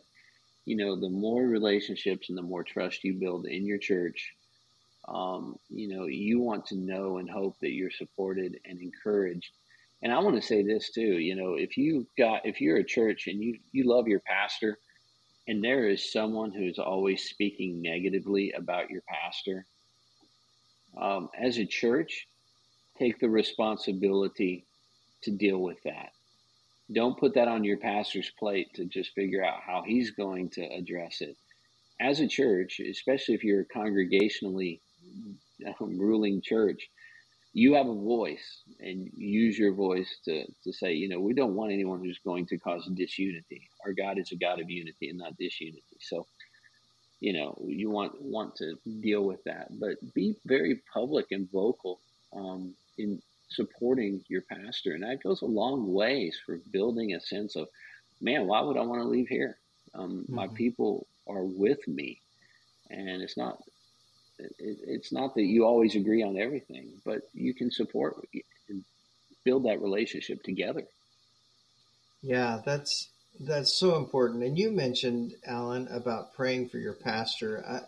you 0.66 0.76
know, 0.76 1.00
the 1.00 1.10
more 1.10 1.44
relationships 1.44 2.28
and 2.28 2.38
the 2.38 2.42
more 2.42 2.64
trust 2.64 3.04
you 3.04 3.14
build 3.14 3.46
in 3.46 3.66
your 3.66 3.78
church, 3.78 4.34
um, 5.08 5.56
you 5.70 5.88
know, 5.88 6.08
you 6.08 6.42
want 6.42 6.66
to 6.66 6.76
know 6.76 7.18
and 7.18 7.30
hope 7.30 7.56
that 7.62 7.72
you're 7.72 7.90
supported 7.90 8.60
and 8.66 8.82
encouraged. 8.82 9.50
And 10.04 10.12
I 10.12 10.20
want 10.20 10.36
to 10.36 10.42
say 10.46 10.64
this 10.64 10.92
too, 10.92 11.20
you 11.20 11.36
know, 11.36 11.54
if 11.54 11.78
you've 11.78 12.08
got 12.18 12.46
if 12.46 12.60
you're 12.60 12.78
a 12.78 12.84
church 12.84 13.28
and 13.28 13.42
you 13.42 13.58
you 13.72 13.86
love 13.86 14.08
your 14.08 14.20
pastor 14.20 14.78
and 15.48 15.64
there 15.64 15.88
is 15.88 16.12
someone 16.12 16.52
who's 16.52 16.78
always 16.78 17.24
speaking 17.24 17.82
negatively 17.82 18.52
about 18.52 18.90
your 18.90 19.02
pastor, 19.08 19.66
um, 21.00 21.30
as 21.40 21.58
a 21.58 21.66
church, 21.66 22.28
take 22.98 23.20
the 23.20 23.30
responsibility 23.30 24.66
to 25.24 25.32
deal 25.32 25.60
with 25.60 25.78
that. 25.84 26.12
Don't 26.94 27.20
put 27.20 27.34
that 27.36 27.48
on 27.48 27.64
your 27.64 27.78
pastor's 27.78 28.32
plate 28.40 28.74
to 28.76 28.86
just 28.86 29.12
figure 29.14 29.44
out 29.44 29.62
how 29.66 29.84
he's 29.86 30.12
going 30.12 30.50
to 30.52 30.64
address 30.64 31.22
it. 31.22 31.36
As 32.00 32.20
a 32.20 32.28
church, 32.28 32.80
especially 32.80 33.36
if 33.36 33.44
you're 33.44 33.62
a 33.62 33.66
congregationally 33.66 34.80
um, 35.82 35.98
ruling 36.00 36.42
church, 36.42 36.90
you 37.54 37.74
have 37.74 37.88
a 37.88 37.94
voice 37.94 38.62
and 38.80 39.10
use 39.16 39.58
your 39.58 39.74
voice 39.74 40.18
to, 40.26 40.46
to 40.64 40.72
say, 40.72 40.94
you 40.94 41.10
know, 41.10 41.20
we 41.20 41.34
don't 41.34 41.56
want 41.56 41.72
anyone 41.72 42.00
who's 42.00 42.20
going 42.20 42.46
to 42.48 42.58
cause 42.60 42.88
disunity. 42.94 43.68
Our 43.84 43.94
God 43.94 44.20
is 44.20 44.32
a 44.32 44.36
God 44.36 44.60
of 44.62 44.70
unity 44.70 45.10
and 45.10 45.18
not 45.18 45.38
disunity. 45.38 45.84
So, 46.00 46.28
you 47.20 47.34
know, 47.34 47.58
you 47.66 47.90
want 47.90 48.22
want 48.22 48.56
to 48.58 48.76
deal 49.02 49.24
with 49.24 49.44
that, 49.46 49.68
but 49.80 49.96
be 50.14 50.36
very 50.46 50.82
public 50.94 51.28
and 51.32 51.50
vocal 51.52 52.00
um, 52.36 52.76
in 52.98 53.22
supporting 53.50 54.24
your 54.28 54.42
pastor, 54.42 54.94
and 54.94 55.04
that 55.04 55.24
goes 55.24 55.42
a 55.42 55.46
long 55.46 55.94
ways 55.94 56.40
for 56.46 56.60
building 56.72 57.14
a 57.14 57.22
sense 57.22 57.56
of, 57.56 57.68
man, 58.22 58.48
why 58.48 58.62
would 58.62 58.78
I 58.78 58.82
want 58.82 59.02
to 59.02 59.08
leave 59.08 59.28
here? 59.28 59.58
Um, 59.94 60.24
mm-hmm. 60.24 60.36
My 60.36 60.48
people 60.48 61.08
are 61.28 61.44
with 61.44 61.88
me, 61.88 62.22
and 62.90 63.22
it's 63.22 63.38
not 63.38 63.60
it, 64.40 64.54
it's 64.60 65.12
not 65.12 65.36
that 65.36 65.44
you 65.44 65.66
always 65.66 65.96
agree 65.96 66.24
on 66.24 66.38
everything, 66.38 66.90
but 67.06 67.22
you 67.34 67.54
can 67.54 67.72
support 67.72 68.16
and 68.70 68.84
build 69.44 69.66
that 69.66 69.82
relationship 69.82 70.44
together. 70.44 70.84
Yeah, 72.22 72.62
that's 72.66 73.10
that's 73.40 73.74
so 73.74 73.96
important. 73.96 74.44
And 74.44 74.58
you 74.58 74.72
mentioned 74.72 75.34
Alan 75.46 75.88
about 75.90 76.34
praying 76.34 76.70
for 76.70 76.78
your 76.78 76.94
pastor. 76.94 77.64
I, 77.68 77.80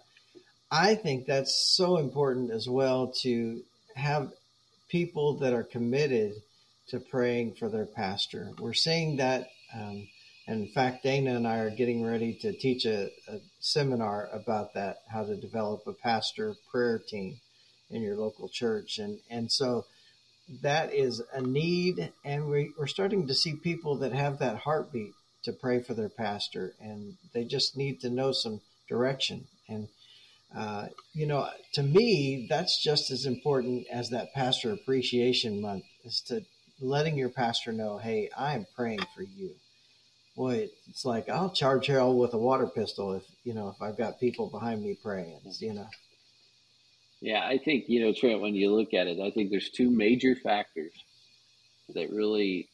I 0.71 0.95
think 0.95 1.25
that's 1.25 1.55
so 1.75 1.97
important 1.97 2.51
as 2.51 2.69
well 2.69 3.13
to 3.21 3.61
have 3.95 4.31
people 4.89 5.37
that 5.39 5.53
are 5.53 5.63
committed 5.63 6.33
to 6.89 6.99
praying 6.99 7.53
for 7.55 7.69
their 7.69 7.85
pastor. 7.85 8.51
We're 8.59 8.73
seeing 8.73 9.17
that 9.17 9.47
um, 9.73 10.07
And 10.49 10.61
in 10.65 10.67
fact, 10.73 11.03
Dana 11.03 11.35
and 11.35 11.47
I 11.47 11.59
are 11.59 11.69
getting 11.69 12.03
ready 12.03 12.33
to 12.41 12.51
teach 12.51 12.83
a, 12.85 13.11
a 13.27 13.37
seminar 13.59 14.27
about 14.33 14.73
that, 14.73 14.97
how 15.07 15.23
to 15.23 15.35
develop 15.35 15.81
a 15.85 15.93
pastor 15.93 16.55
prayer 16.71 16.97
team 16.97 17.39
in 17.91 18.01
your 18.01 18.15
local 18.15 18.49
church. 18.49 18.97
And, 18.97 19.19
and 19.29 19.51
so 19.51 19.85
that 20.63 20.91
is 20.91 21.21
a 21.31 21.41
need. 21.43 22.11
And 22.25 22.49
we, 22.49 22.71
we're 22.79 22.87
starting 22.87 23.27
to 23.27 23.35
see 23.35 23.53
people 23.53 23.97
that 23.97 24.11
have 24.13 24.39
that 24.39 24.57
heartbeat 24.57 25.13
to 25.43 25.53
pray 25.53 25.83
for 25.83 25.93
their 25.93 26.09
pastor 26.09 26.73
and 26.81 27.13
they 27.31 27.43
just 27.43 27.77
need 27.77 28.01
to 28.01 28.09
know 28.09 28.31
some 28.31 28.61
direction. 28.89 29.45
And, 29.67 29.87
uh, 30.55 30.87
you 31.13 31.27
know, 31.27 31.47
to 31.73 31.83
me, 31.83 32.47
that's 32.49 32.81
just 32.81 33.11
as 33.11 33.25
important 33.25 33.85
as 33.91 34.09
that 34.09 34.33
pastor 34.33 34.71
appreciation 34.73 35.61
month 35.61 35.83
is 36.03 36.21
to 36.21 36.41
letting 36.81 37.17
your 37.17 37.29
pastor 37.29 37.71
know, 37.71 37.97
Hey, 37.97 38.29
I'm 38.37 38.65
praying 38.75 39.01
for 39.15 39.21
you 39.21 39.55
boy, 40.39 40.69
it's 40.87 41.03
like 41.03 41.27
I'll 41.27 41.49
charge 41.49 41.87
hell 41.87 42.15
with 42.15 42.33
a 42.33 42.37
water 42.37 42.65
pistol 42.65 43.11
if 43.11 43.23
you 43.43 43.53
know 43.53 43.67
if 43.67 43.81
I've 43.81 43.97
got 43.97 44.21
people 44.21 44.49
behind 44.49 44.81
me 44.81 44.97
praying. 45.03 45.37
You 45.59 45.73
know. 45.73 45.87
Yeah, 47.19 47.45
I 47.45 47.57
think 47.57 47.85
you 47.89 48.01
know 48.01 48.13
Trent. 48.13 48.39
When 48.39 48.55
you 48.55 48.73
look 48.73 48.93
at 48.93 49.07
it, 49.07 49.19
I 49.19 49.31
think 49.31 49.51
there's 49.51 49.69
two 49.69 49.91
major 49.91 50.35
factors 50.35 50.93
that 51.93 52.09
really 52.09 52.69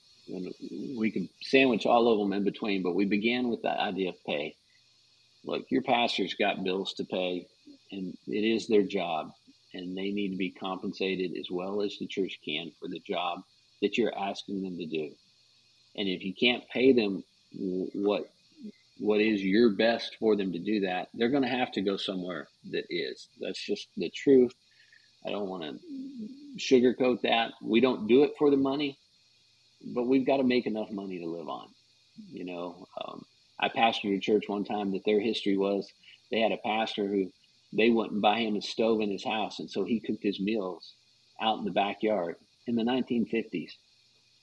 we 0.95 1.09
can 1.11 1.27
sandwich 1.41 1.88
all 1.88 2.07
of 2.07 2.19
them 2.19 2.33
in 2.33 2.43
between. 2.43 2.83
But 2.83 2.93
we 2.93 3.05
began 3.05 3.49
with 3.49 3.63
the 3.63 3.71
idea 3.71 4.09
of 4.09 4.23
pay. 4.25 4.55
Look, 5.43 5.65
your 5.69 5.81
pastor's 5.81 6.35
got 6.35 6.63
bills 6.63 6.93
to 6.93 7.03
pay, 7.03 7.47
and 7.91 8.17
it 8.27 8.43
is 8.43 8.67
their 8.67 8.83
job, 8.83 9.31
and 9.73 9.97
they 9.97 10.11
need 10.11 10.31
to 10.31 10.37
be 10.37 10.51
compensated 10.51 11.37
as 11.37 11.49
well 11.51 11.81
as 11.81 11.97
the 11.97 12.07
church 12.07 12.39
can 12.43 12.71
for 12.79 12.87
the 12.87 12.99
job 12.99 13.43
that 13.81 13.97
you're 13.97 14.17
asking 14.17 14.63
them 14.63 14.77
to 14.77 14.85
do. 14.85 15.11
And 15.97 16.07
if 16.07 16.23
you 16.23 16.33
can't 16.33 16.67
pay 16.69 16.93
them 16.93 17.23
what 17.93 18.29
what 18.97 19.19
is 19.19 19.43
your 19.43 19.69
best 19.71 20.15
for 20.19 20.37
them 20.37 20.53
to 20.53 20.59
do 20.59 20.79
that, 20.81 21.09
they're 21.13 21.29
going 21.29 21.43
to 21.43 21.49
have 21.49 21.71
to 21.73 21.81
go 21.81 21.97
somewhere 21.97 22.47
that 22.71 22.85
is. 22.89 23.27
That's 23.41 23.59
just 23.59 23.89
the 23.97 24.09
truth. 24.09 24.53
I 25.25 25.31
don't 25.31 25.49
want 25.49 25.63
to 25.63 25.79
sugarcoat 26.57 27.21
that. 27.21 27.51
We 27.61 27.81
don't 27.81 28.07
do 28.07 28.23
it 28.23 28.35
for 28.39 28.49
the 28.49 28.57
money, 28.57 28.97
but 29.93 30.07
we've 30.07 30.25
got 30.25 30.37
to 30.37 30.43
make 30.43 30.65
enough 30.65 30.91
money 30.91 31.19
to 31.19 31.25
live 31.25 31.49
on. 31.49 31.67
You 32.31 32.45
know, 32.45 32.87
um, 33.03 33.25
I 33.59 33.67
pastored 33.67 34.15
a 34.15 34.19
church 34.19 34.45
one 34.47 34.63
time 34.63 34.93
that 34.93 35.03
their 35.03 35.19
history 35.19 35.57
was 35.57 35.91
they 36.31 36.39
had 36.39 36.51
a 36.51 36.57
pastor 36.57 37.07
who 37.07 37.31
they 37.75 37.89
wouldn't 37.89 38.21
buy 38.21 38.39
him 38.39 38.55
a 38.55 38.61
stove 38.61 39.01
in 39.01 39.11
his 39.11 39.23
house, 39.23 39.59
and 39.59 39.69
so 39.69 39.83
he 39.83 39.99
cooked 39.99 40.23
his 40.23 40.39
meals 40.39 40.95
out 41.41 41.59
in 41.59 41.65
the 41.65 41.71
backyard 41.71 42.35
in 42.67 42.75
the 42.75 42.83
1950s. 42.83 43.71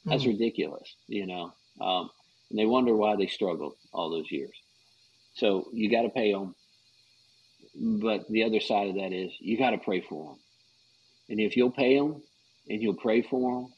That's 0.05 0.25
mm. 0.25 0.29
ridiculous, 0.29 0.95
you 1.07 1.27
know. 1.27 1.53
Um, 1.81 2.11
and 2.51 2.59
they 2.59 2.67
wonder 2.67 2.95
why 2.95 3.17
they 3.17 3.27
struggled 3.27 3.77
all 3.93 4.11
those 4.11 4.31
years. 4.31 4.55
So 5.35 5.69
you 5.73 5.91
got 5.91 6.03
to 6.03 6.11
pay 6.11 6.33
them. 6.33 6.55
But 7.75 8.29
the 8.29 8.45
other 8.45 8.61
side 8.61 8.89
of 8.89 8.97
that 8.97 9.13
is 9.13 9.33
you 9.41 9.57
got 9.57 9.71
to 9.71 9.79
pray 9.79 10.03
for 10.03 10.33
them. 10.33 10.39
And 11.31 11.41
if 11.41 11.57
you'll 11.57 11.71
pay 11.71 11.97
them 11.97 12.23
and 12.69 12.83
you'll 12.83 12.95
pray 12.95 13.23
for 13.23 13.63
them, 13.63 13.73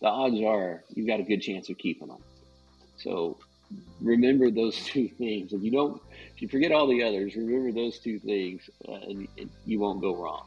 the 0.00 0.06
odds 0.06 0.40
are 0.42 0.82
you've 0.88 1.06
got 1.06 1.20
a 1.20 1.24
good 1.24 1.42
chance 1.42 1.68
of 1.68 1.76
keeping 1.76 2.08
them. 2.08 2.22
So 2.96 3.38
remember 4.00 4.50
those 4.50 4.76
two 4.84 5.08
things. 5.08 5.52
If 5.52 5.62
you 5.62 5.70
don't, 5.70 6.00
if 6.34 6.42
you 6.42 6.48
forget 6.48 6.72
all 6.72 6.86
the 6.86 7.02
others, 7.02 7.36
remember 7.36 7.72
those 7.72 7.98
two 7.98 8.18
things, 8.18 8.68
uh, 8.88 8.92
and, 8.92 9.28
and 9.38 9.50
you 9.66 9.78
won't 9.78 10.00
go 10.00 10.14
wrong. 10.14 10.46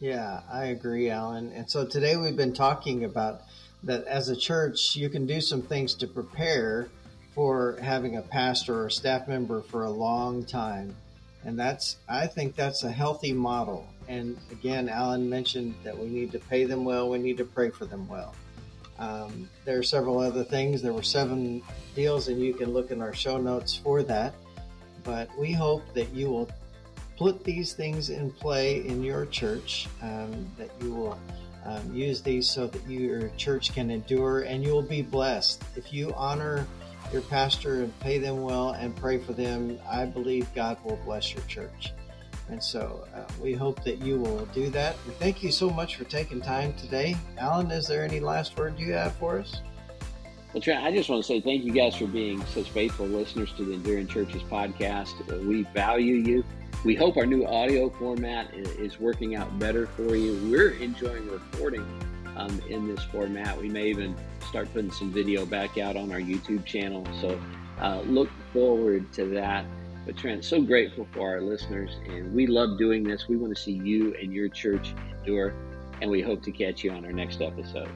Yeah, 0.00 0.42
I 0.50 0.66
agree, 0.66 1.10
Alan. 1.10 1.50
And 1.52 1.68
so 1.68 1.84
today 1.84 2.16
we've 2.16 2.36
been 2.36 2.54
talking 2.54 3.04
about 3.04 3.42
that 3.84 4.04
as 4.06 4.28
a 4.28 4.36
church, 4.36 4.96
you 4.96 5.08
can 5.08 5.26
do 5.26 5.40
some 5.40 5.62
things 5.62 5.94
to 5.94 6.06
prepare 6.06 6.88
for 7.34 7.78
having 7.80 8.16
a 8.16 8.22
pastor 8.22 8.84
or 8.84 8.90
staff 8.90 9.28
member 9.28 9.60
for 9.60 9.84
a 9.84 9.90
long 9.90 10.44
time. 10.44 10.94
And 11.44 11.58
that's, 11.58 11.96
I 12.08 12.26
think 12.26 12.56
that's 12.56 12.82
a 12.82 12.90
healthy 12.90 13.32
model. 13.32 13.88
And 14.08 14.36
again, 14.50 14.88
Alan 14.88 15.28
mentioned 15.28 15.74
that 15.84 15.96
we 15.96 16.06
need 16.06 16.32
to 16.32 16.38
pay 16.38 16.64
them 16.64 16.84
well, 16.84 17.08
we 17.08 17.18
need 17.18 17.38
to 17.38 17.44
pray 17.44 17.70
for 17.70 17.84
them 17.84 18.08
well. 18.08 18.34
Um, 18.98 19.48
there 19.64 19.78
are 19.78 19.82
several 19.82 20.18
other 20.18 20.44
things. 20.44 20.82
There 20.82 20.92
were 20.92 21.02
seven 21.02 21.62
deals, 21.94 22.28
and 22.28 22.40
you 22.40 22.54
can 22.54 22.72
look 22.72 22.90
in 22.90 23.00
our 23.00 23.14
show 23.14 23.38
notes 23.38 23.74
for 23.74 24.02
that. 24.04 24.34
But 25.04 25.28
we 25.38 25.52
hope 25.52 25.82
that 25.94 26.12
you 26.12 26.30
will 26.30 26.50
put 27.16 27.44
these 27.44 27.72
things 27.72 28.10
in 28.10 28.30
play 28.30 28.86
in 28.86 29.02
your 29.02 29.26
church, 29.26 29.88
um, 30.02 30.48
that 30.56 30.70
you 30.80 30.92
will 30.94 31.18
um, 31.64 31.94
use 31.94 32.22
these 32.22 32.48
so 32.48 32.66
that 32.66 32.88
your 32.88 33.28
church 33.30 33.74
can 33.74 33.90
endure 33.90 34.42
and 34.42 34.64
you 34.64 34.72
will 34.72 34.82
be 34.82 35.02
blessed. 35.02 35.62
If 35.76 35.92
you 35.92 36.12
honor 36.14 36.66
your 37.12 37.22
pastor 37.22 37.82
and 37.82 38.00
pay 38.00 38.18
them 38.18 38.42
well 38.42 38.70
and 38.70 38.94
pray 38.96 39.18
for 39.18 39.32
them, 39.32 39.78
I 39.88 40.04
believe 40.06 40.52
God 40.54 40.78
will 40.84 40.98
bless 41.04 41.34
your 41.34 41.42
church. 41.44 41.92
And 42.50 42.62
so 42.62 43.06
uh, 43.14 43.20
we 43.40 43.52
hope 43.52 43.84
that 43.84 43.98
you 43.98 44.18
will 44.18 44.46
do 44.46 44.70
that. 44.70 44.96
Thank 45.18 45.42
you 45.42 45.52
so 45.52 45.68
much 45.68 45.96
for 45.96 46.04
taking 46.04 46.40
time 46.40 46.72
today. 46.74 47.16
Alan, 47.38 47.70
is 47.70 47.86
there 47.86 48.02
any 48.02 48.20
last 48.20 48.56
word 48.56 48.78
you 48.78 48.92
have 48.92 49.14
for 49.16 49.38
us? 49.38 49.60
Well, 50.54 50.62
Trent, 50.62 50.82
I 50.82 50.90
just 50.90 51.10
want 51.10 51.22
to 51.22 51.26
say 51.26 51.40
thank 51.42 51.64
you 51.64 51.72
guys 51.72 51.94
for 51.94 52.06
being 52.06 52.44
such 52.46 52.70
faithful 52.70 53.06
listeners 53.06 53.52
to 53.58 53.64
the 53.64 53.72
Enduring 53.72 54.06
Churches 54.06 54.42
podcast. 54.42 55.46
We 55.46 55.64
value 55.74 56.14
you 56.14 56.44
we 56.84 56.94
hope 56.94 57.16
our 57.16 57.26
new 57.26 57.44
audio 57.44 57.90
format 57.90 58.54
is 58.54 59.00
working 59.00 59.34
out 59.34 59.58
better 59.58 59.88
for 59.88 60.14
you. 60.14 60.38
We're 60.48 60.70
enjoying 60.74 61.28
recording 61.28 61.84
um, 62.36 62.62
in 62.68 62.86
this 62.86 63.02
format. 63.04 63.60
We 63.60 63.68
may 63.68 63.88
even 63.88 64.16
start 64.48 64.72
putting 64.72 64.92
some 64.92 65.12
video 65.12 65.44
back 65.44 65.76
out 65.76 65.96
on 65.96 66.12
our 66.12 66.20
YouTube 66.20 66.64
channel. 66.64 67.04
So 67.20 67.40
uh, 67.80 68.02
look 68.02 68.30
forward 68.52 69.12
to 69.14 69.24
that. 69.30 69.64
But 70.08 70.16
Trent, 70.16 70.42
so 70.42 70.62
grateful 70.62 71.06
for 71.12 71.28
our 71.28 71.42
listeners, 71.42 71.98
and 72.06 72.34
we 72.34 72.46
love 72.46 72.78
doing 72.78 73.04
this. 73.04 73.28
We 73.28 73.36
want 73.36 73.54
to 73.54 73.62
see 73.62 73.72
you 73.72 74.14
and 74.14 74.32
your 74.32 74.48
church 74.48 74.94
endure, 75.18 75.52
and 76.00 76.10
we 76.10 76.22
hope 76.22 76.42
to 76.44 76.50
catch 76.50 76.82
you 76.82 76.92
on 76.92 77.04
our 77.04 77.12
next 77.12 77.42
episode. 77.42 77.90